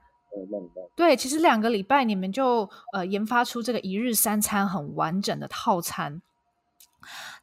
[0.97, 6.23] 对，其实两个礼拜你们就呃研发出这个一日三餐很完整的套餐。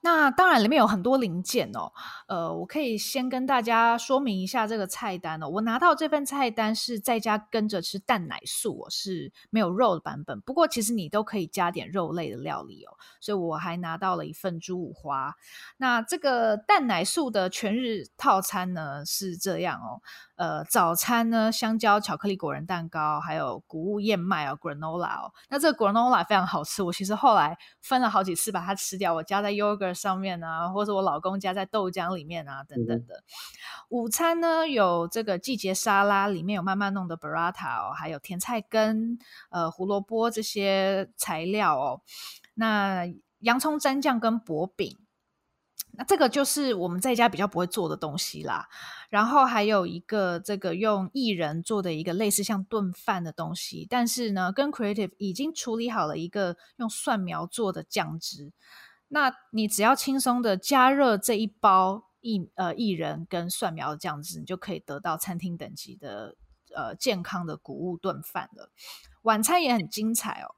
[0.01, 1.91] 那当然，里面有很多零件哦。
[2.27, 5.47] 呃，我可以先跟大家说明一下这个菜单哦。
[5.47, 10.41] 我拿到这份菜单是在家跟着吃蛋奶素，我是没有肉的版本。
[10.41, 12.97] 不过其实你都可以加点肉类的料理哦。
[13.19, 15.35] 所以我还拿到了一份猪五花。
[15.77, 20.01] 那这个蛋奶素的全日套餐呢是这样哦。
[20.35, 25.31] 呃，早餐呢，香蕉巧克力果仁蛋糕，还有谷物燕麦哦，granola 哦。
[25.49, 33.15] 那这个 granola 非常好吃，我其实后来分了好几次把它吃掉，我加在 yogurt 上面啊，或者我老公加在豆浆里面啊，等等的。
[33.15, 33.23] 嗯、
[33.89, 39.17] 午餐呢，有这个季节沙拉，里面有慢慢弄的 burrata 哦，还有甜菜根、
[39.49, 42.01] 呃胡萝卜这些材料哦。
[42.53, 43.05] 那
[43.39, 44.97] 洋葱蘸酱跟薄饼。
[45.93, 48.69] 那这个就是我们在家比较不会做的东西啦，
[49.09, 58.53] 然后还有一个这个用薏仁做的一个类似像炖饭的东西，但是呢，跟 Creative 已经处理好了一个用蒜苗做的酱汁，
[59.13, 66.37] 那你只要轻松的加热这一包薏呃薏仁跟蒜苗的酱汁，你就可以得到餐厅等级的
[66.73, 68.71] 呃健康的谷物炖饭了。
[69.23, 70.55] 晚餐也很精彩哦，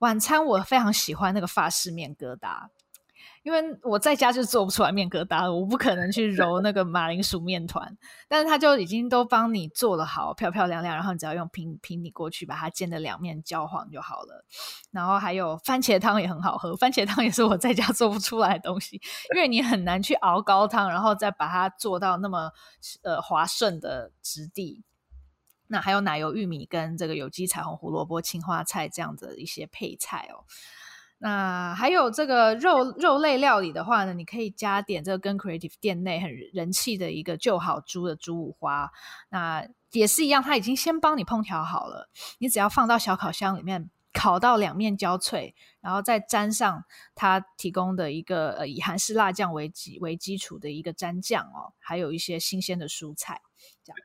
[0.00, 2.68] 晚餐我非常喜欢那个法式面疙瘩。
[3.44, 7.94] 因为我在家就做不出来面疙瘩，我不可能去揉那个马铃薯面团，
[8.26, 14.46] 但是他就已经都帮你做了好，漂漂亮亮，然后你只要用平平底锅去把它煎的两面焦黄就好了。
[14.90, 18.98] 然后还有番茄汤也很好喝，番茄汤也是我在家做不出来的东西，
[19.34, 22.50] 因为你很难去熬高汤，然后再把它做到那么
[23.02, 24.82] 呃滑顺的质地。
[25.66, 30.44] 那还有奶油玉米跟这个有机彩虹胡萝卜、青花菜这样的一些配菜哦。
[31.24, 38.90] 那还有这个肉肉类料理的话呢，你可以加点这个跟 Creative 店内很人气的一个旧好猪的猪五花，
[39.30, 46.84] 那也是一样，他已经先帮你烹调好了，你只要放到小烤箱里面烤到两面焦脆，然后再沾上
[47.14, 53.40] 他提供的一个呃以韩式辣酱为基为基础的一个蘸酱哦，还有一些新鲜的蔬菜，
[53.82, 53.96] 这样，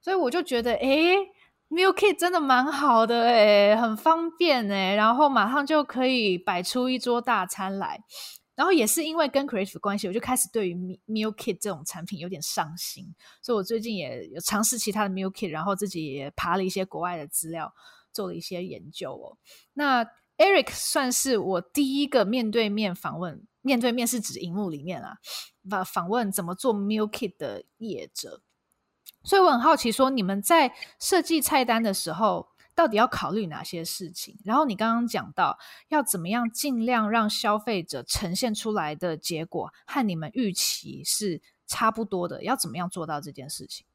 [0.00, 1.14] 所以我就觉得诶
[1.70, 8.02] Kit 真的蛮好的诶，很方便诶，然后马上就可以摆出一桌大餐来。
[8.54, 10.74] 然后也是因为跟 Creative 关系，我就开始对于
[11.08, 17.74] Milk Kit 这种产品有点上心，所以我最近也有尝试其他的 Milk Kit，然后自己也爬了一些国外的资料，
[18.12, 19.38] 做了一些研究哦。
[19.72, 20.04] 那
[20.38, 25.16] Eric 算是我第一个面对面访问，面对面是指荧幕里面啊，
[25.68, 28.42] 把访问怎么做 Meal Kit 的业者。
[29.24, 34.36] 所以我很好奇，说你们在设计菜单的时候，到底要考虑哪些事情？
[34.44, 35.58] 然后你刚刚讲到
[35.88, 43.86] 要怎么样尽量让消费者呈现出来的结果和你们预期是差不多的，要怎么样做到这件事情？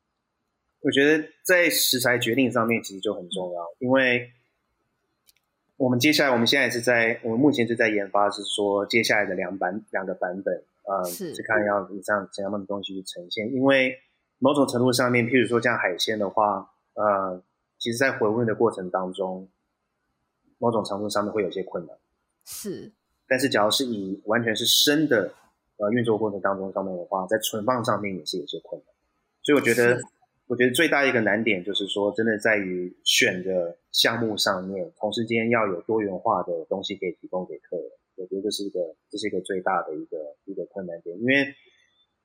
[0.81, 4.31] 我觉得在食材决定上面其实就很重要，因为
[5.77, 13.99] 我们接下来我们现在是在我们目前是在研发，是说接下来的两版两个版本，呃，是，是看要以上怎样的东西去呈现，因为。
[14.39, 17.41] 某种程度上面，譬如说像海鲜的话，呃，
[17.77, 19.47] 其实，在回温的过程当中，
[20.57, 21.95] 某种程度上面会有些困难。
[22.45, 22.91] 是。
[23.27, 25.31] 但是，假如是以完全是生的，
[25.77, 28.93] 呃，运作过程当中上面的话，在存放上面也是有些困难。
[29.43, 30.01] 所以，我觉得
[30.47, 37.85] 我觉得最大一个难点就是说，真的在于选的项目上面，同时间要有多元化的东西可以提供给客人。
[38.15, 38.79] 我觉得这是一个，
[39.09, 41.53] 这是一个最大的一个一个困难点，因为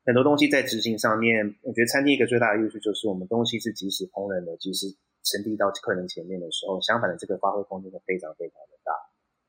[0.04, 4.86] 很多东西在执行上面，我觉得餐厅一个最大的优势就是我们东西是及时烹饪的，及时
[5.22, 8.92] 呈递到客人前面的时候，相反的这个发挥空间会非常非常的大。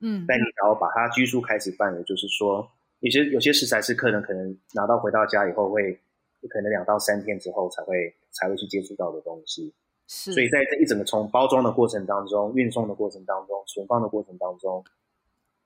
[0.01, 2.67] 嗯，但你只要把它拘束开始办，也就是说，
[2.99, 5.99] 有些有些食材是客人可能拿到回到家以后会。
[6.47, 9.73] 可能两到三天之后才会才会去接触到的东西，
[10.07, 10.31] 是。
[10.31, 14.85] 所以在这一整个从包装的过程当中、运送的过程当中、存放的过程当中，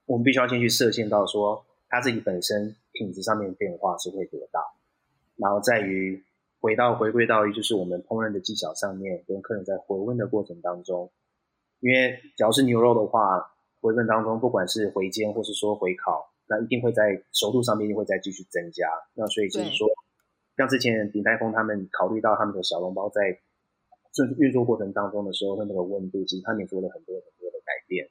[0.05, 4.61] 我们必须要先去设限到说它自己本身品质上面变化是会多大，
[5.39, 6.23] 然后在于
[6.59, 11.11] 回到回归到于就是我们烹饪的技巧上面，跟客人在回温的过程当中，
[11.79, 13.39] 因为只要是牛肉的话，
[13.81, 18.85] 回温当中不管是回煎或是说回烤，那一定会在熟度上面一定会再继续增加，
[19.15, 19.87] 那所以就是说。
[20.57, 28.05] 像之前鼎泰丰他们考虑到他们的小笼包在运运作过程当中的时候，那那个温度，其实他们也做了很多很多的改变。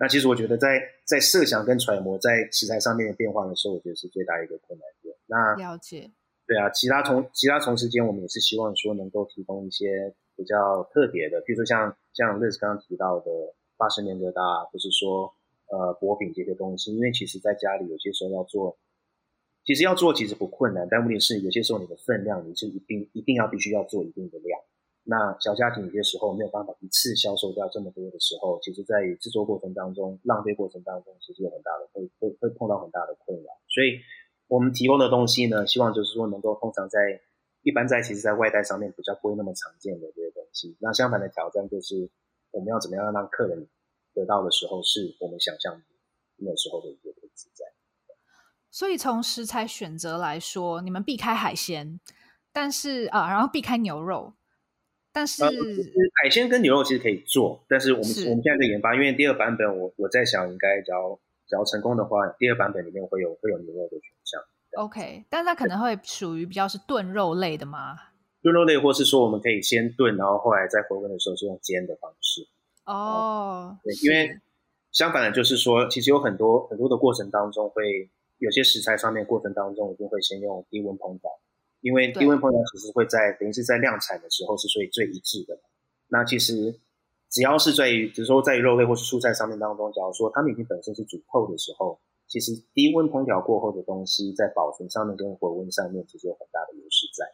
[0.00, 5.14] 那其实我觉得在在设想跟揣摩在食材上面的变化的时候，我觉得是最大一个困难点。
[5.26, 6.10] 那了解，
[6.52, 13.30] 对啊，其他从其他从时间，我们也是希望说能够提供一些比较特别的，比如说像像 Liz 刚刚提到的
[13.78, 15.32] 八十年疙瘩，或是说
[15.70, 18.76] 呃薄饼这些东西，因为其实在家里有些时候要做。
[19.64, 24.60] 其实要做其实不困难，但问题是有些时候你的分量你是一定一定要必须要做一定的量。
[25.04, 33.50] 那小家庭有些时候没有办法一次销售掉这么多的时候，其实在制作过程当中、浪费过程当中，其实有很大的会会会碰到很大的困扰。
[33.68, 34.00] 所以
[34.52, 37.22] 我们提供的东西呢，希望就是说能够通常在
[37.62, 40.76] 一般在其实在外带上面比较不会那么常见的这些东西。
[40.78, 42.10] 那相反的挑战就是
[42.50, 43.66] 我们要怎么样让客人
[44.12, 45.80] 得到的时候是我们想象
[46.36, 47.64] 那时候的一个品质在。
[48.70, 51.98] 所以从食材选择来说，你们避开海鲜，
[52.52, 54.34] 但是啊，然后避开牛肉，
[55.14, 55.50] 但是、呃、
[56.22, 61.18] 海鲜跟牛肉其实可以做，但是我们我们现在在研发，因为第二版本我我在想，应该只要
[61.52, 64.40] 只要成功的话，第二版本里面会有会有牛肉的选项。
[64.78, 67.94] OK，但是它可能会属于比较是炖肉类的吗？
[68.40, 72.48] 炖肉类，或是说我们可以先炖，然后后来在回温的时候是用煎的方式。
[72.86, 74.40] 哦，对，因为
[74.92, 78.08] 相反的，就是说其实有很多很多的过程当中会。
[78.38, 81.30] 有些食材上面过程当中一定会先用低温烹调，
[81.80, 85.60] 因为低温烹调其实会在等于是在量产的时候是最最一致的。
[86.08, 86.80] 那其实
[87.32, 97.24] 只要是在于，比如说在于肉类或是蔬菜上面当中，假如说它们已经本身是煮透的时候，其实低温烹调过后的东西在保存上面跟回温上面其实有很大的优势在。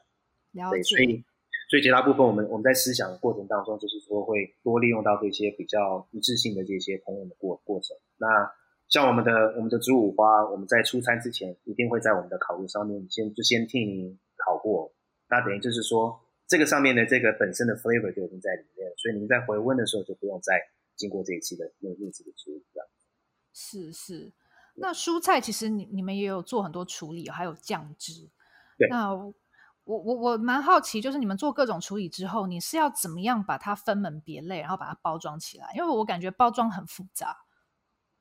[0.62, 0.82] 了解。
[0.84, 1.24] 所以
[1.68, 7.96] 所以绝大部分我们我们在思想的过程当中，就是说会多利用到这些比较一致性的这些烹饪的过过程。
[8.18, 8.26] 那
[8.88, 14.92] 像我们的我们的猪五花，我们在出餐之前一定会在我们的烤炉上面先就先替你烤过，
[15.28, 16.18] 那等于就是说
[16.48, 20.54] 这个上面的这个本身的 flavor 就已经在里面，所以您在回温的时候就不用再
[20.96, 22.88] 经过这一次的用另一次的处理这样。
[23.52, 24.32] 是是，
[24.76, 28.28] 那蔬菜其实你你们也有做很多处理，还有酱汁。
[28.78, 28.88] 对。
[28.88, 29.34] 那我
[29.84, 35.72] 我我蛮好奇，就是你们做各种处理之后，你是要怎么样把它分门别类，然后把它包装起来？
[35.74, 37.36] 因为我感觉包装很复杂。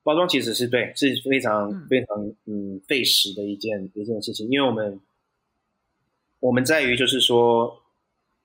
[0.02, 5.00] 包装其实是对，是非常非常嗯费时的一件一件事情，因为我们
[6.40, 7.82] 我们在于就是说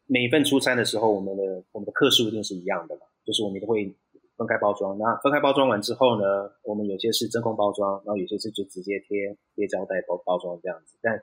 [0.05, 3.93] 每一份出餐的时候，我们的我们的克数一定是一样的嘛，就是我们都会
[4.37, 4.97] 分开包装。
[4.97, 11.21] 那分开包装完之后呢，我们有些是真空包装，然后有些是就直接贴贴胶带包包装这样子，但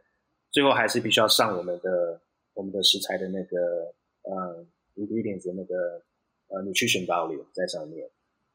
[0.51, 2.21] 最后还是必须要上我们的
[2.55, 4.67] 我们的食材的那个呃
[4.97, 6.03] ingredients 的那个
[6.49, 8.09] 呃 nutrition value 在上面，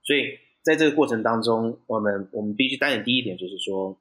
[0.04, 0.38] 所以。
[0.66, 3.96] 在这个过程当中，我们我们必须当然第一点就是说，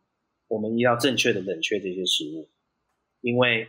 [0.48, 2.48] 我们要正确的冷却这些食物，
[3.20, 3.68] 因为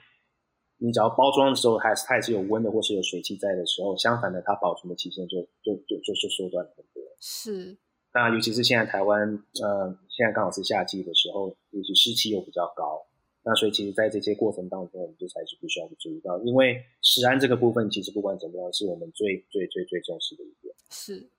[0.78, 7.04] 你只要包装的时候还是它也是有温的或是有水汽在的时候，相反的它保存的期限就就就就就缩短了很多。
[7.20, 7.78] 是。
[8.14, 9.28] 那尤其是现在台湾，
[9.62, 13.06] 呃，现在刚好是夏季的时候，尤其湿气又比较高，
[13.44, 20.74] 那所以其实在这些过程当中，我们就才是必须要去注意到，因为食安这个部分其实不管怎么样，是我们最最最最重视的一点。
[20.90, 21.30] 是。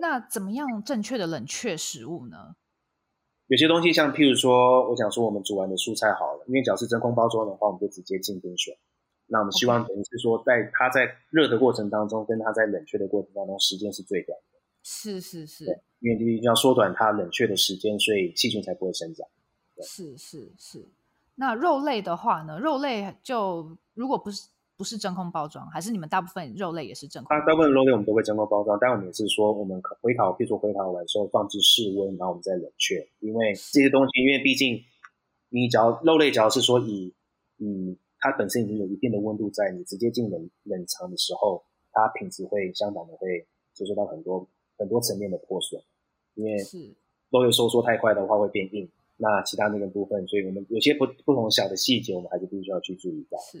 [0.00, 2.56] 那怎么样正确的冷却食物呢？
[3.48, 8.78] 有些东西像譬如说，我想说我们煮完的蔬菜好了，因为只要是真空包装的话，我们就直接进冰水。
[9.26, 14.58] 那我们希望等于是说，在它在热的过程当中，跟它在冷却的过程当中，时间是最短的。
[14.82, 15.64] 是是是。
[16.00, 19.26] 因为一定要缩短它冷却的时间，所以细菌才不会生长。
[19.82, 20.84] 是是是。
[21.34, 22.58] 那肉类的话呢？
[22.58, 24.48] 肉类就如果不是。
[24.78, 27.36] 不是真空包装，还是你们大部分肉类也是真空？
[27.36, 33.04] 大部分肉类我们都会真空包装，但我们也是说，我们回烤，譬如说回烤完之后放置室温，然后我们再冷却。
[33.18, 34.80] 因为这些东西，因为毕竟
[35.48, 37.12] 你只要肉类，只要是说以
[37.58, 41.60] 嗯它本身已经有一定的温度在，你直接进冷冷藏的时候，
[41.90, 45.82] 它品质会相当的会接受到很多很多层面的破损，
[46.34, 46.56] 因为
[47.30, 48.88] 肉类收缩太快的话会变硬。
[49.20, 53.36] 那其他那个部分，所以我们有些不不同小的细节，我们还是必须要去注意到。
[53.40, 53.58] 是。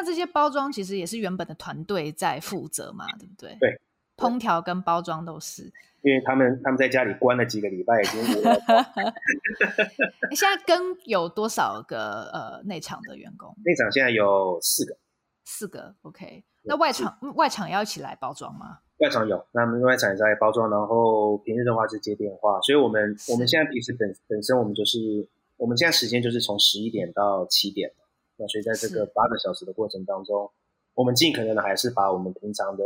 [0.00, 3.54] 那这些包装其实也是原本的团队在负责嘛，对不对？
[3.60, 3.78] 对。
[4.16, 5.70] 烹调跟包装都是。
[6.02, 8.54] 因为他们他们在家里关了几个礼拜，已经无聊。
[10.30, 13.54] 你现在跟有多少个呃内场的员工？
[13.62, 14.96] 内场现在有四个。
[15.44, 16.42] 四个，OK。
[16.62, 18.78] 那外场外场要一起来包装吗？
[19.00, 25.28] 外场有，那么外场也在包装，然后平日的话是接电话，所以我们我们现在平时本本身我们就是
[25.58, 27.92] 我们现在时间就是从十一点到七点，
[28.40, 30.50] 那所以在这个八个小时的过程当中，
[30.94, 32.82] 我们尽可能的还是把我们平常的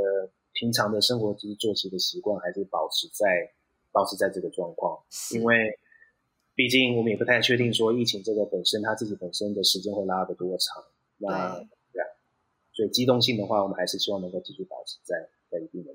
[0.52, 3.24] 平常的生活就是作息的习惯还是保持在
[3.92, 4.98] 保持在这个状况，
[5.32, 5.78] 因为
[6.56, 10.82] 毕竟我们也不太确定说疫情这个本身它自己本身的时间会拉得多长，
[11.18, 12.06] 那对，对啊，
[12.72, 15.92] 所以机动性的话，我们还是希望能够继续保持在在一定的。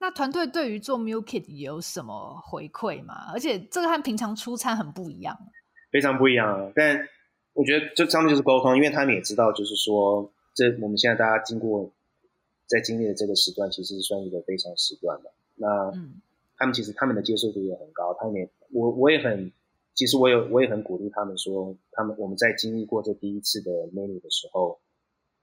[0.00, 3.32] 那团队对于做 Meal Kit 有什么回馈吗？
[3.32, 5.36] 而且这个和平常出餐很不一样，
[5.90, 6.72] 非常不一样啊！
[6.72, 6.96] 但
[7.58, 11.90] 我觉得这上面就是沟通，因为他们也知道，就是说，这我们现在大家经过
[12.68, 15.32] 在经历的这个时段，其实是算一个非常时段的。
[15.56, 16.22] 那嗯，
[16.56, 19.50] 他们其实他们的接受度也很高，他们也我我也很，
[19.94, 24.78] 其实我有我也很鼓励他们说，他们我们在经历过这第一次的 menu 的时候，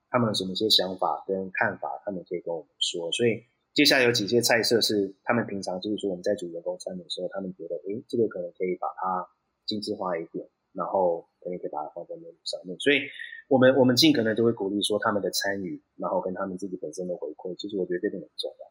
[0.10, 3.44] 他们有什么一些想法跟看法，他们可以跟我们说，所以。
[3.76, 9.28] 接下来有几些菜色是他们平常就是说我们在煮员工餐的时候，他们觉得，诶，这个可能可以把它
[9.66, 12.78] 精致化一点，然后可以可以把它放在 menu 上面。
[12.80, 13.02] 所以，
[13.48, 17.56] 我们我们尽可能都会鼓励说他们的参与，然后跟他们自己本身的回馈。
[17.56, 18.66] 其实我觉得这点很重要。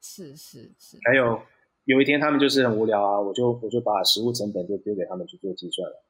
[0.00, 0.98] 是是是。
[1.04, 1.40] 还有
[1.84, 6.02] 有一天他们就是很无聊啊，我就我就把食物成本就丢给他们去做计算了。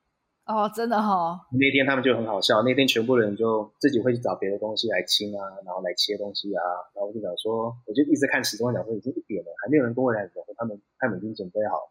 [0.47, 1.41] 哦，真的哈、哦！
[1.51, 6.63] 那天他们就很好笑，那天全部人就自己会去找别的东西来清啊，然后来切东西啊，
[6.95, 11.91] 然后我就想说，我就一直看时钟，讲说已经一点了，还没有人跟我来讲说他们他们已经准备好了，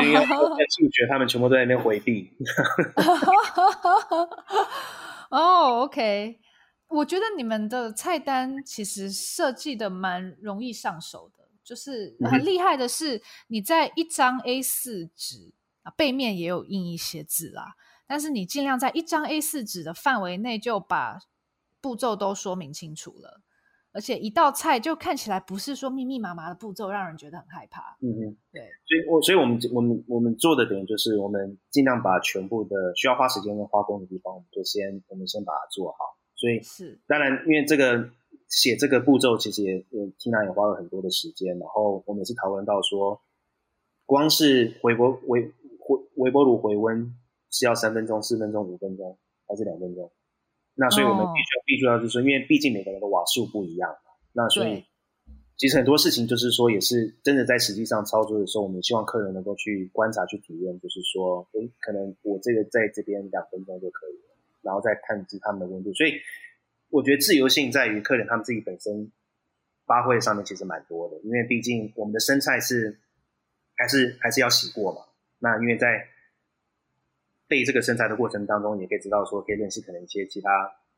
[0.00, 2.30] 因为在数学，他们全部都在那边回避。
[5.30, 6.38] 哦、oh,，OK，
[6.88, 15.54] 我觉得你们的菜单其实设计的蛮容易上手的，就是很厉害的是你在一张 A 四纸。
[15.84, 17.74] 啊，背面也有印一些字啦，
[18.06, 21.18] 但是你尽量在一张 A 四纸的范围内就把
[21.80, 23.40] 步骤都说明清楚了，
[23.92, 27.96] 而且一道菜就看起来不是说密密麻麻的步骤，让人觉得很害怕。
[28.00, 36.16] 嗯嗯，对，所以我所以我们我们我们做的点就是，我们尽量把全部的需要花时间跟花工的地方，我们就先我们先把它做好。
[36.34, 38.10] 所以是当然，因为这个
[38.48, 43.20] 写这个步骤其实也也 Tina 也花了很多的时间，然后我们也是讨论到说，
[44.06, 45.52] 光是回国回。
[46.14, 47.12] 微波炉回温
[47.50, 49.18] 是要三分钟、四分钟、五分钟
[49.48, 50.10] 还是两分钟？
[50.82, 51.64] 那所以我们必须要、oh.
[51.64, 54.10] 必须要就是说，因为毕竟每个人的瓦数不一样嘛。
[54.32, 54.84] 那所以
[55.56, 65.94] 其实很多事情就是说，也是真的在实际上操作的时候，我们希望客人能够去观察、去体验，就是说，诶，可能我这个在这边两分钟就可以了，然后再探知他们的温度。
[65.94, 66.14] 所以
[66.90, 69.12] 我觉得自由性在于客人他们自己本身
[69.86, 72.98] 发挥上面其实蛮多的，因为毕竟我们的生菜是
[73.76, 75.02] 还是还是要洗过嘛。
[75.38, 76.08] 那因为在
[77.52, 80.48] 备这个生菜的过程当中，也可以知道说，可以认识可能一些其他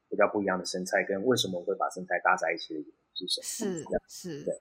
[0.09, 2.95] 比较不一样的生菜，跟为什么我会把生菜搭在一起的原因
[3.27, 3.41] 是什
[3.91, 3.99] 么？
[4.07, 4.45] 是是。
[4.45, 4.55] 对。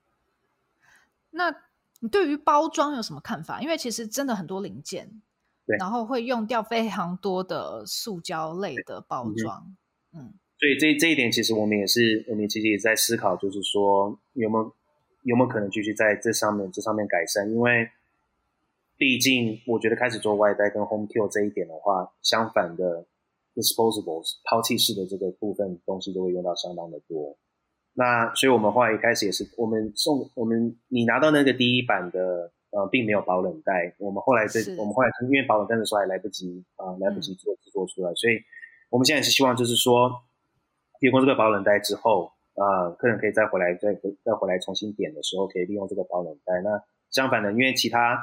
[1.30, 1.54] 那
[2.00, 3.60] 你对于包装有什么看法？
[3.60, 5.22] 因为其实真的很多零件，
[5.66, 9.76] 对，然后会用掉非常多的塑胶类的包装。
[10.12, 14.74] 嗯，所以这这一点其实我们也是，我们其实也在思考，就是说有没有
[15.22, 17.88] 有没有可能继续在这上面这上面改善，因为。
[18.96, 23.04] 毕竟，我觉得开始做外带跟 home kill 这一点的话，相反的
[23.52, 27.36] disposables 抛弃式的这个部分东西都会用到相当的多。
[27.94, 33.94] 那所以我们后来一开始也是，我们送我们你拿到那个第一版的呃，并没有保冷袋。
[33.98, 38.34] 我们后来这我们后来因为保冷袋的时候还来不及啊、呃，来不及做制作出来，嗯，所以
[38.90, 40.10] 我们现在是希望就是说，
[41.00, 43.92] 提供这个保冷袋之后啊、呃，客人可以再回来再
[44.24, 46.60] 再回来重新点的时候，可以利用这个保冷袋。
[46.62, 46.80] 那
[47.10, 48.18] 相反的，因为其他。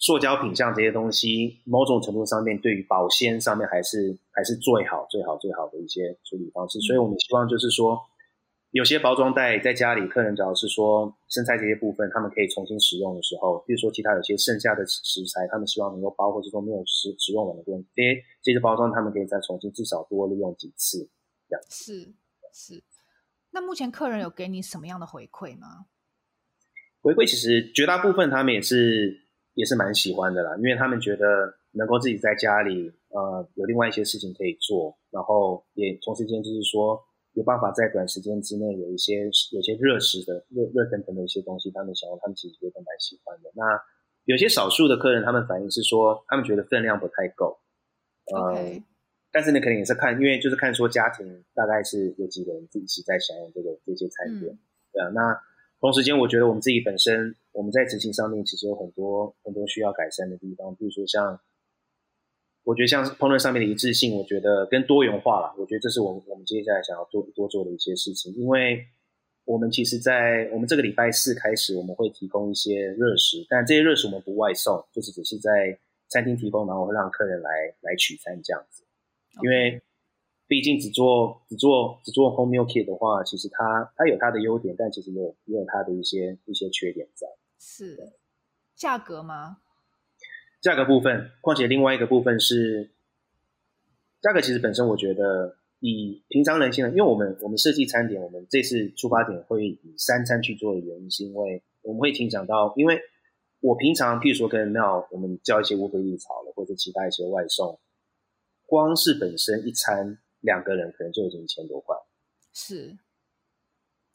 [0.00, 7.98] 塑胶品像这些东西，某种程度上面对于保鲜上面还是还是最好最好最好的一些处理方式，所以我们希望就是说，
[8.70, 21.08] 有些包装袋在家里，客人只要是说剩菜这些部分，他们可以重新使用的时候，比如说其他有些剩下的食材，他们希望能够包，或者说没有使使用完的东西，这些这些包装他们可以再重新至少多利用几次，
[21.48, 21.64] 这样。
[21.68, 22.14] 是
[22.52, 22.84] 是。
[23.50, 25.86] 那目前客人有给你什么样的回馈吗？
[27.00, 29.26] 回馈其实绝大部分他们也是。
[29.58, 37.02] 也是蛮喜欢的啦，因为他们觉得能够自己在家里呃有另外一些事情可以做，然后也同时间就是说
[37.32, 43.50] 有办法在短时间之内有一些有些热食的热热腾腾的一些东西，他们想要他们其实也都蛮喜欢的。
[43.56, 43.64] 那
[44.26, 47.58] 有些少数的客人他们反映是说他们觉得分量不太够，
[48.32, 48.80] 呃
[49.32, 54.56] 但是呢可能也是看因为就是看说家庭大概是有几个人自己在享用这个这些餐点，
[54.92, 55.36] 对啊，那。
[55.80, 60.74] 同时间，我觉得我们自己本身，我们在执行上面其实有很多很多需要改善的地方。
[60.74, 61.38] 比如说像，
[62.64, 68.34] 我觉得像烹饪上面的一致性，我觉得跟多元化啦，我觉得这是我我们接下来想要做多做的一些事情。
[68.34, 68.84] 因为
[69.44, 77.50] 我们其实，在我们这个礼拜四开始，我们会提供一些热食，但这些热食我们不外送，就是只是在餐厅提供，然后会让客人来
[77.82, 78.82] 来取餐这样子，
[79.42, 79.80] 因为。
[80.48, 87.26] 毕竟只做只做只做 home meal kit 的话，其实它它有它的优点，但其实也有也有它的一些一些缺点在。
[87.60, 88.14] 是
[88.74, 89.58] 价格吗？
[90.62, 92.92] 价格部分，况且另外一个部分是
[94.22, 102.98] 价格，其实本身我觉得以平常人性的，因为我们我们设计餐点，我们这次出发点会以三餐去做的原因，是因为我们会听讲到，因为
[103.60, 107.78] 我平常譬如说跟 Mel 我们叫一些 Uber Eats 了，或者其他一些外送，
[108.64, 110.18] 光是本身一餐。
[110.48, 111.94] 两个人可能就已经一千多块，
[112.54, 112.96] 是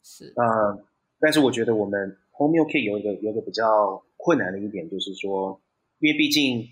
[0.02, 0.84] 是啊、呃，
[1.20, 5.62] 但是我觉得我们 Home Kit 有一个有一个比较困难的一点，就是说，
[6.00, 6.68] 因为毕竟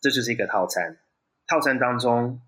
[0.00, 0.98] 这就是一个套餐，
[1.46, 2.40] 套餐当中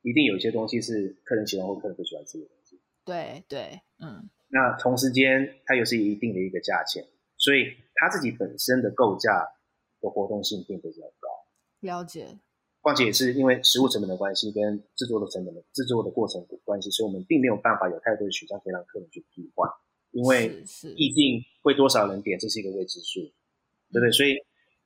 [0.00, 2.80] 一定有一些东西是客人喜欢或客人不喜欢吃的东西。
[3.04, 4.30] 对对，嗯。
[4.48, 7.04] 那同时间它又是一定的一个价钱，
[7.36, 9.52] 所以它自己本身的构价
[10.00, 11.28] 的活动性并不是很高。
[11.80, 12.38] 了解。
[12.84, 19.66] 况且也是因为食物成本的关系，跟制作的成本的制作的过程的关系，所以我们并没有办法有太多的选项可以让客人去替换，
[20.12, 20.62] 因为
[20.94, 23.20] 毕竟会多少人点，这是一个未知数，
[23.90, 24.12] 对不对？
[24.12, 24.36] 所以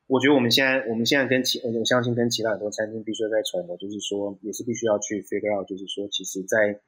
[0.07, 6.81] 我觉得我们现在我们现在跟其我相信跟其他很多餐厅必须要在揣摩，就是说也是必须要去 figure out，就是说其实在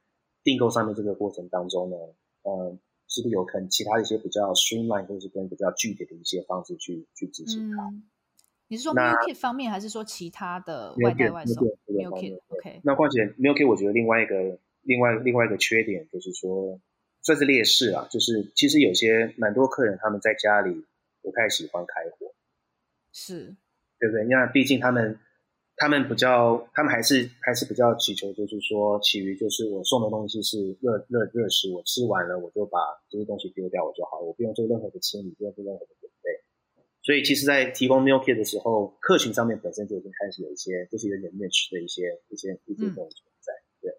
[0.45, 1.97] 订购上面这个过程当中呢，
[2.43, 7.83] 呃，是不是有可能其他一些比较 streamline 或是跟比较具体的一些方式去去执行它。
[7.89, 8.05] 嗯
[8.71, 12.81] 你是说 meal kit 方面，还是说其他的外带外送？meal kit，OK。
[12.85, 16.79] 那况且 meal kit，我觉得另外一个、另外另外一个缺点就是说，
[17.21, 20.87] 算是劣势啊，就是其实有些蛮多客人他们在家里
[21.21, 22.33] 不太喜欢开火，
[23.13, 23.57] 是，
[23.99, 24.25] 对不对？
[24.27, 25.19] 那毕竟他们
[25.75, 32.79] 他们比较，他们还是还是比较祈求，就是说，其余就是我送的东西是热热热食，我吃完了我就把
[33.11, 35.91] 这些东西丢掉我就好了，我不用做任何的清理，不用做任何的。
[37.03, 43.53] 所以，其实，在提供 meal kit 的时候，客群上面本身就已经开始有一些，就是有点 niche 的一些、一些、一些东西存在。
[43.81, 43.91] 对。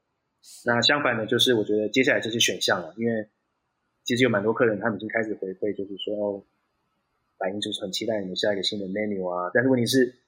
[0.65, 3.27] 那相反的，就是我觉得接下来这些选项了，因为
[4.03, 6.45] 其实有蛮多客人，他们已经开始回馈，就是说，
[7.39, 9.49] 反映就是很期待你们下一个新的 menu 啊。
[9.51, 10.21] 但是问题是，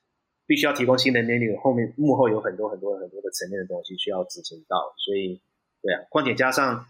[0.48, 4.96] 必须要提供新的 menu，后面幕后有很多很多很多的层面的东西需要执行到。
[4.98, 5.40] 所以，
[5.84, 6.02] 对啊。
[6.10, 6.88] 况且加上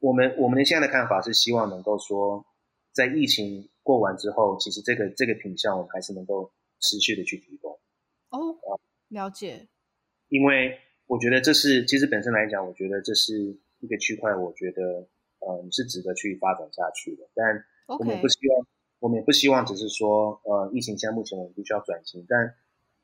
[0.00, 2.44] 我们我们的现在的看法是，希望能够说，
[2.92, 3.70] 在疫情。
[3.88, 7.72] 过完之后，其实这个这个品相我们还是能够持续的去提供。
[8.28, 8.54] 哦，
[9.08, 9.66] 了解。
[10.28, 13.32] 因为我觉得这是其实本身来讲，我觉得这是
[13.80, 15.08] 一个区块，我觉得
[15.40, 17.26] 嗯是值得去发展下去的。
[17.34, 17.64] 但
[17.98, 18.66] 我们不希望.
[19.00, 22.54] 我们也不希望只是说呃疫情现在目前我们必须要转型，但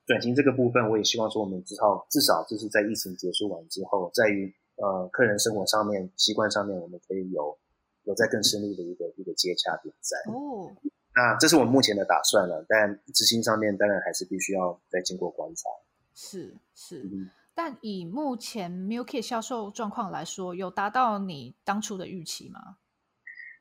[0.05, 7.59] 转型这个部分，我也希望说我们至少至少就是在疫情结束完之后，在于呃客人生活上面习惯上面，我们可以有。
[8.05, 10.71] 有在更深入的一个一个接洽点在哦，
[11.15, 15.69] 那这是我们目前的打算了，但执行上面当然还是必须要再经过观察。
[16.15, 22.77] 是是，嗯、但以目前 meal kit 销售状况来说，有达到你当初的预期吗？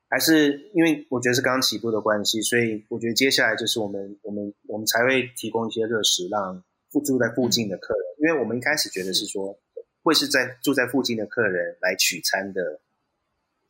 [0.09, 12.81] 还是因为我觉得是刚起步的关系，所以我觉得接下来就是我们我们我们才会提供一些热食，让附住在附近的客人，嗯、因为我们一开始觉得是说是会是在住在附近的客人来取餐的。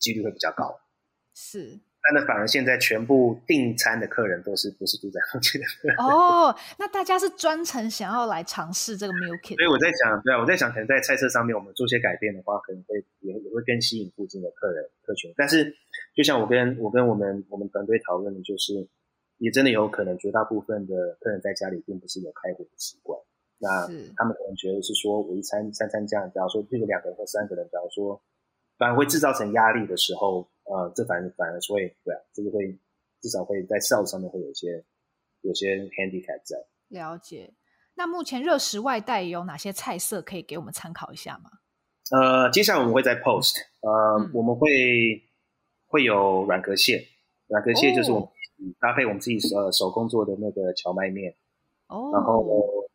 [0.03, 0.77] 几率会比较高，
[1.33, 15.33] 是，但那反而现在全部订餐的客人都是不是住在附近的客人哦，那大家是专程想要来尝试这个 meal kit，所以我在想，对啊，我在想，可能在菜色上面我们做些改变的话，可能会也也会更吸引附近的客人客群。
[15.37, 15.73] 但是，
[16.13, 18.85] 就像我跟我跟我们我们团队讨论的，就是
[19.37, 23.17] 也真的有可能绝大部分的客人在家里并不是有开火的习惯，
[23.59, 23.87] 那
[24.17, 28.21] 他们可能觉得是说我一餐三餐这样，假如说譬如两个人或三个人，假如说。
[28.77, 32.77] 反而会制造成压力的时候，呃，这反而反而是会对啊，这个会
[33.21, 34.83] 至少会在 sales 上面会有一些
[35.41, 36.57] 有些 handicap 在。
[36.89, 37.53] 了解。
[37.95, 41.51] 那目前热食外带有哪些菜色可以给我们参考一下吗？
[42.11, 44.67] 呃，接下来我们会在 post，呃，嗯、我们会
[45.87, 47.07] 会有软壳蟹，
[47.47, 48.27] 软壳蟹就是我们
[48.79, 51.35] 搭配我们自己呃手工做的那个荞麦面，
[51.87, 52.43] 哦，然后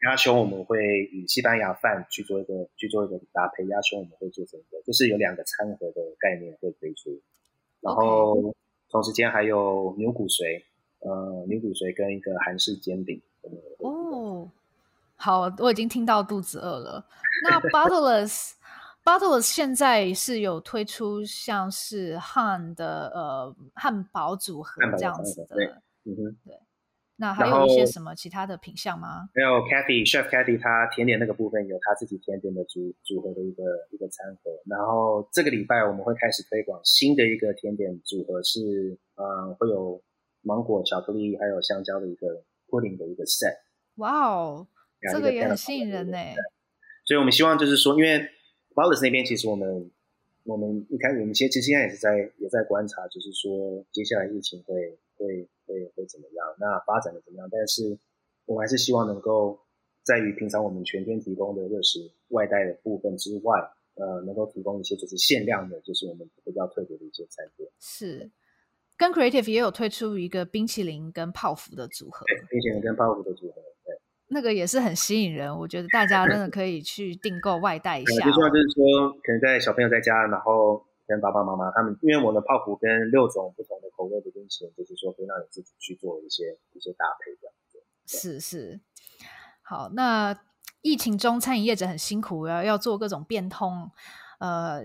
[0.03, 0.79] 鸭胸我们会
[1.13, 7.21] 以西班牙饭去做一个去做一个搭配，鸭胸我们会做成一个，就是有两个餐盒的概念会推出，
[7.81, 8.55] 然后
[8.89, 10.63] 同时间还有牛骨髓，
[11.01, 13.21] 呃，牛骨髓跟一个韩式煎饼。
[13.79, 14.49] 哦，
[15.17, 17.05] 好，我已经听到肚子饿了。
[17.43, 18.53] 那 Bottleless
[19.03, 26.57] Bottleless 现在是有推出像是汉的呃汉堡组合这样子的，嗯哼，对。
[27.21, 29.29] 那还有一些什么其他的品相吗？
[29.35, 34.53] 没有 Cathy Chef Cathy，他甜点那个部分有他自己甜点的组组合的一个一个餐盒。
[34.67, 40.01] 然后这个礼拜我们会开始推广新的一个甜点组合是，是呃会有
[40.43, 43.57] 芒果、巧克力还有香蕉的一个 pudding 的一个 set。
[43.97, 44.69] 哇哦，
[45.13, 46.19] 这个也很吸引人呢。
[47.05, 48.29] 所以我们希望就是说，因为
[48.77, 49.91] Bottleless 那边其实我们
[50.45, 55.49] 我们一开始我们其实现在也是在也在观察，就是说接下来疫情会会。
[55.69, 56.47] 会会怎么样？
[56.59, 57.49] 那发展的怎么样？
[57.53, 57.99] 但是
[58.47, 59.61] 我们还是希望能够
[60.03, 63.61] 在于平常我们全天提供的热食外带的部分之外，
[63.95, 67.69] 呃，能够提供一些就是限量的，就是我们比较特别的一些餐点。
[67.79, 68.31] 是，
[68.97, 72.25] 跟 Creative 也有推出一个冰淇淋跟泡芙的组合。
[72.27, 73.95] 对，冰淇淋跟泡芙的组合，对，
[74.29, 75.55] 那个也是很吸引人。
[75.55, 78.27] 我觉得大家真的可以去订购外带一下，哦。
[78.27, 80.88] 就说就是说，可能在小朋友在家，然后。
[81.09, 87.83] 跟爸爸妈妈他们，因为我的泡芙跟六种不同的口味的冰淇淋，就是说可以让你自己去做一些一些搭配这样子。
[88.07, 88.81] 是是，
[89.63, 90.39] 好，那
[90.83, 93.91] 疫情中餐饮业者很辛苦，要要做各种变通，
[94.39, 94.83] 呃。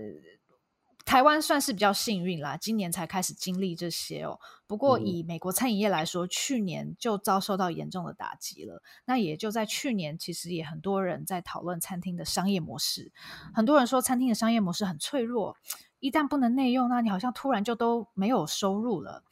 [1.04, 4.40] 台湾算是比较幸运啦，今年才开始经历这些哦。
[4.66, 8.82] 不过以美国餐饮业来说，嗯、去年就遭受到严重的打击了。
[9.04, 13.12] 那也就在去年，其实也很多人在讨论餐厅的商业模式。
[13.54, 15.56] 很多人说餐厅的商业模式很脆弱，
[16.00, 19.22] 一旦不能内用，那你好像突然就都没有收入了。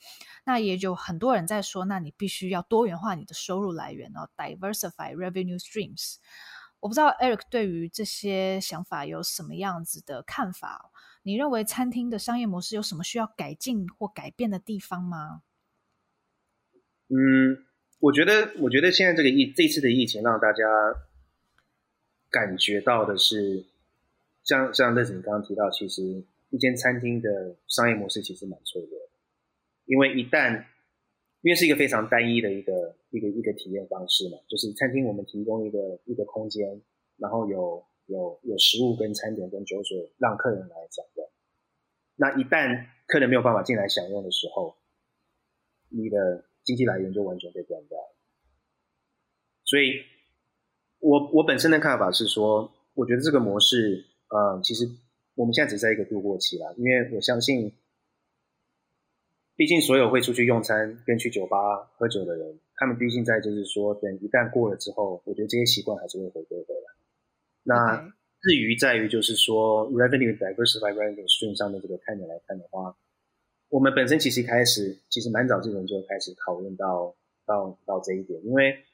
[0.45, 6.17] 那也有很多人在说，那你必须要多元化你的收入来源哦，diversify revenue streams。
[6.81, 10.91] 我不知道 Eric 对于这些想法有什么样子的看法？
[11.25, 15.43] 你认为餐厅的商业模式有什么需要改进或改变的地方吗？
[17.09, 17.65] 嗯，
[18.01, 20.65] 我觉得，我觉得现在这个疫这次的疫情让大家
[22.29, 23.65] 感觉到的是，
[24.43, 29.11] 像像乐子你刚刚提到，其实一间餐厅的商业模式其实蛮脆弱的，
[29.85, 30.65] 因为一旦
[31.43, 36.83] 因为是一个非常单一的一个一个一个体验方式嘛，就是餐厅我们提供一个一个空间，
[37.17, 37.85] 然后有。
[38.13, 41.29] 有有食物跟餐点跟酒水让客人来享用，
[42.17, 44.77] 那一旦客人没有办法进来享用的时候，
[45.89, 47.99] 你的经济来源就完全被断掉。
[49.65, 50.03] 所以，
[50.99, 54.87] 我我本身的看法是说，我觉得这个模式，嗯，其实
[55.35, 57.73] 我们现在只在一个度过期啦，因为我相信，
[59.57, 61.57] 毕竟所有会出去用餐跟去酒吧
[61.97, 66.82] 喝酒的人，他们毕竟在就是说，等一旦过了之后，我觉得这些习惯还是会回归的。
[67.65, 72.97] 那至于在于就是说 revenue diversify revenue stream 上面这个看点来看的话，
[73.69, 77.15] 我们本身其实一开始其实蛮早之前就开始讨论到
[77.47, 78.85] 到到这一点，因为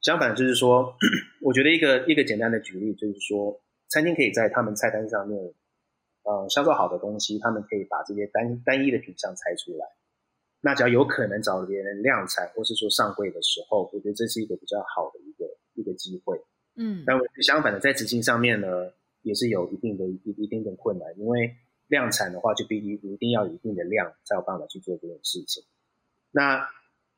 [0.00, 0.96] 相反就是说，
[1.42, 5.52] 我觉得一个一个简单的举例就是说，餐厅可以在他们菜单上面，
[6.22, 9.86] 呃，销售好的东西，他们可以把这些单单一的品项拆出来，
[10.60, 15.44] 那只要有可能找别人量产或是说上柜的时候，我觉得这是一个比较好的一个
[15.74, 16.40] 一个机会。
[16.80, 21.56] 嗯，但相反的，在执行上面呢，也是有一定的一一定的困难，因为
[21.88, 25.64] 量产的话，就必须一定要有一定的量，才有办法去做这件事情。
[26.30, 26.64] 那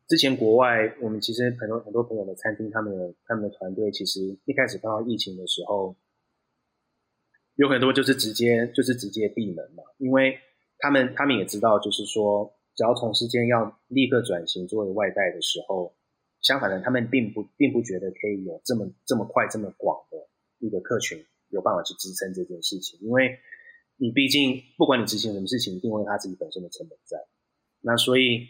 [0.09, 5.95] 之前国外，我们其实很多很多朋友的餐厅，他们的他们的团队，其实一开始碰到疫情的时候，
[7.57, 10.39] 有很多就是直接就是直接闭门嘛，因为
[10.79, 15.93] 他们他们也知道，就是说，只要同时间要立刻转型作为外带的时候。
[16.43, 20.17] 相反的，他们并不并不觉得可以有这么这么快这么广的
[20.59, 23.39] 一个客群有办法去支撑这件事情，因为
[23.97, 27.19] 你毕竟不管你执行什么事情，一定会有他自己本身的成本在。
[27.83, 28.47] 那所以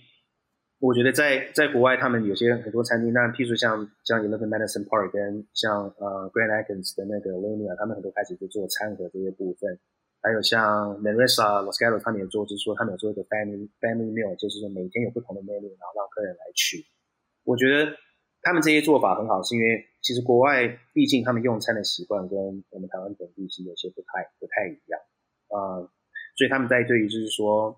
[0.78, 9.78] 我觉得在在国外，他们有些很多餐厅，那譬如像像 Eleven Madison Park 跟像呃 Grand Agons 的那个 Linia，他们很多开始就做餐盒这些部分，
[10.22, 16.84] 还有像 Manresa Los Gatos 他们也做，就是说他们有做一个 Family Family Meal，就是说每天有不同的 menu，然后让客人来取。
[17.44, 17.96] 我觉得
[18.42, 22.38] 他们这些做法很好，是因为其实国外毕竟他们用餐的习惯跟
[22.70, 25.00] 我们台湾本地是有些不太不太一样
[25.48, 25.90] 啊、呃，
[26.36, 27.76] 所以他们在对于就是说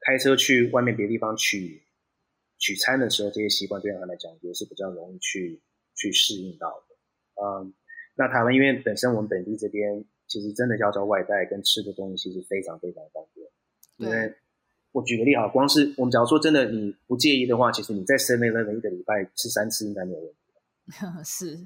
[0.00, 1.82] 开车去外面别的地方取
[2.58, 5.62] 取餐的时候，这些习惯对他们来讲也是比较容易去
[5.94, 6.96] 去适应到的。
[7.42, 7.72] 嗯、呃，
[8.16, 13.46] 那台湾因为本身我们本地这边其实真的要叫外带跟吃的东西是非常非常方便，
[13.98, 14.34] 因为。
[14.96, 20.40] 我举个例哈，光是我们假如说真的你不介意的话，其实你在 Seven Eleven 一个礼拜吃三次应该没有问题。
[21.22, 21.58] 是，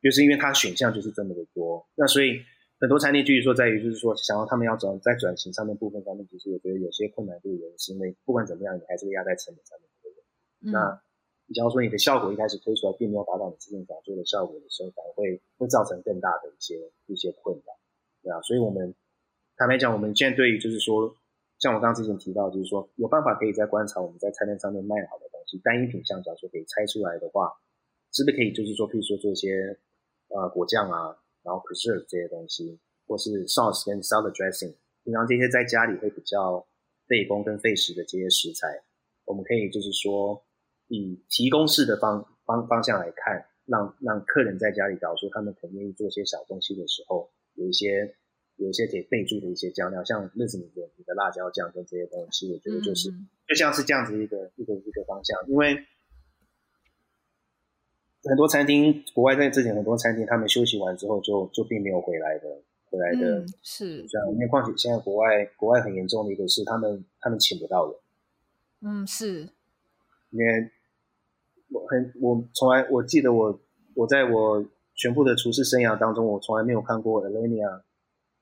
[0.00, 2.40] 就是因为它选项就是这么的多，那所以
[2.80, 10.98] 很多餐厅就是说在于就是说想要他们要转在转型上面部分上面，其实我觉得有些困难度的原因是因为不管怎么样，你还是会压在成本上面那
[11.52, 17.76] 假如说你的效果一开始推出来并没有达到你之前想做的效果的时候，反而会会造成更大的一些一些困扰，
[18.22, 18.94] 对啊，所以我们
[19.58, 21.14] 坦白讲，我们现在对于就是说，
[21.58, 27.50] 像我刚刚之前提到，就是说有办法可以在观察我们在菜单上面卖好的东西，单一品项，假如说可以拆出来的话，
[28.12, 29.78] 是不是可以就是说，譬如说做一些
[30.28, 36.66] 呃果酱啊，然后 preserve 这些东西，或是 sauce 跟 salad dressing，平常这些在家里会比较
[37.08, 38.82] 费工跟费时的这些食材，
[39.24, 40.44] 我们可以就是说
[40.88, 48.14] 以提供式的方方方向来看，让让客人在家里，假如说他们肯愿意做些小东西的时候，有一些。
[48.56, 55.38] 有一些可以备注的一些酱料，像认识你的你的辣椒酱跟这些东西，我觉得就是、嗯、就像是这样子一个一个一个方向。
[55.48, 55.84] 因为
[58.24, 64.32] 很多餐厅，国外在之前很多餐厅，他们休息完之后就就并没有回来的，回来的、嗯、是这样。
[64.32, 67.96] 因为况且现在国外国外很严重的一个是，他们他们请不到人。
[68.80, 69.48] 嗯，是。
[70.30, 70.70] 因为
[71.68, 73.60] 我很我从来我记得我
[73.94, 77.82] 我在我全部的厨师生涯当中，我从来没有看过 Alinea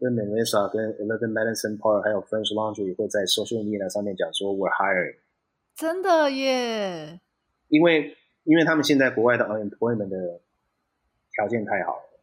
[0.04, 5.16] 跟 Melissa 跟 Eleven Madison Park 还有 French Laundry 也会在 social media 上面讲说 We're hiring，
[5.74, 7.20] 真的耶！
[7.68, 10.42] 因为因为他们现在国外的 unemployment 的
[11.32, 12.20] 条件太好了，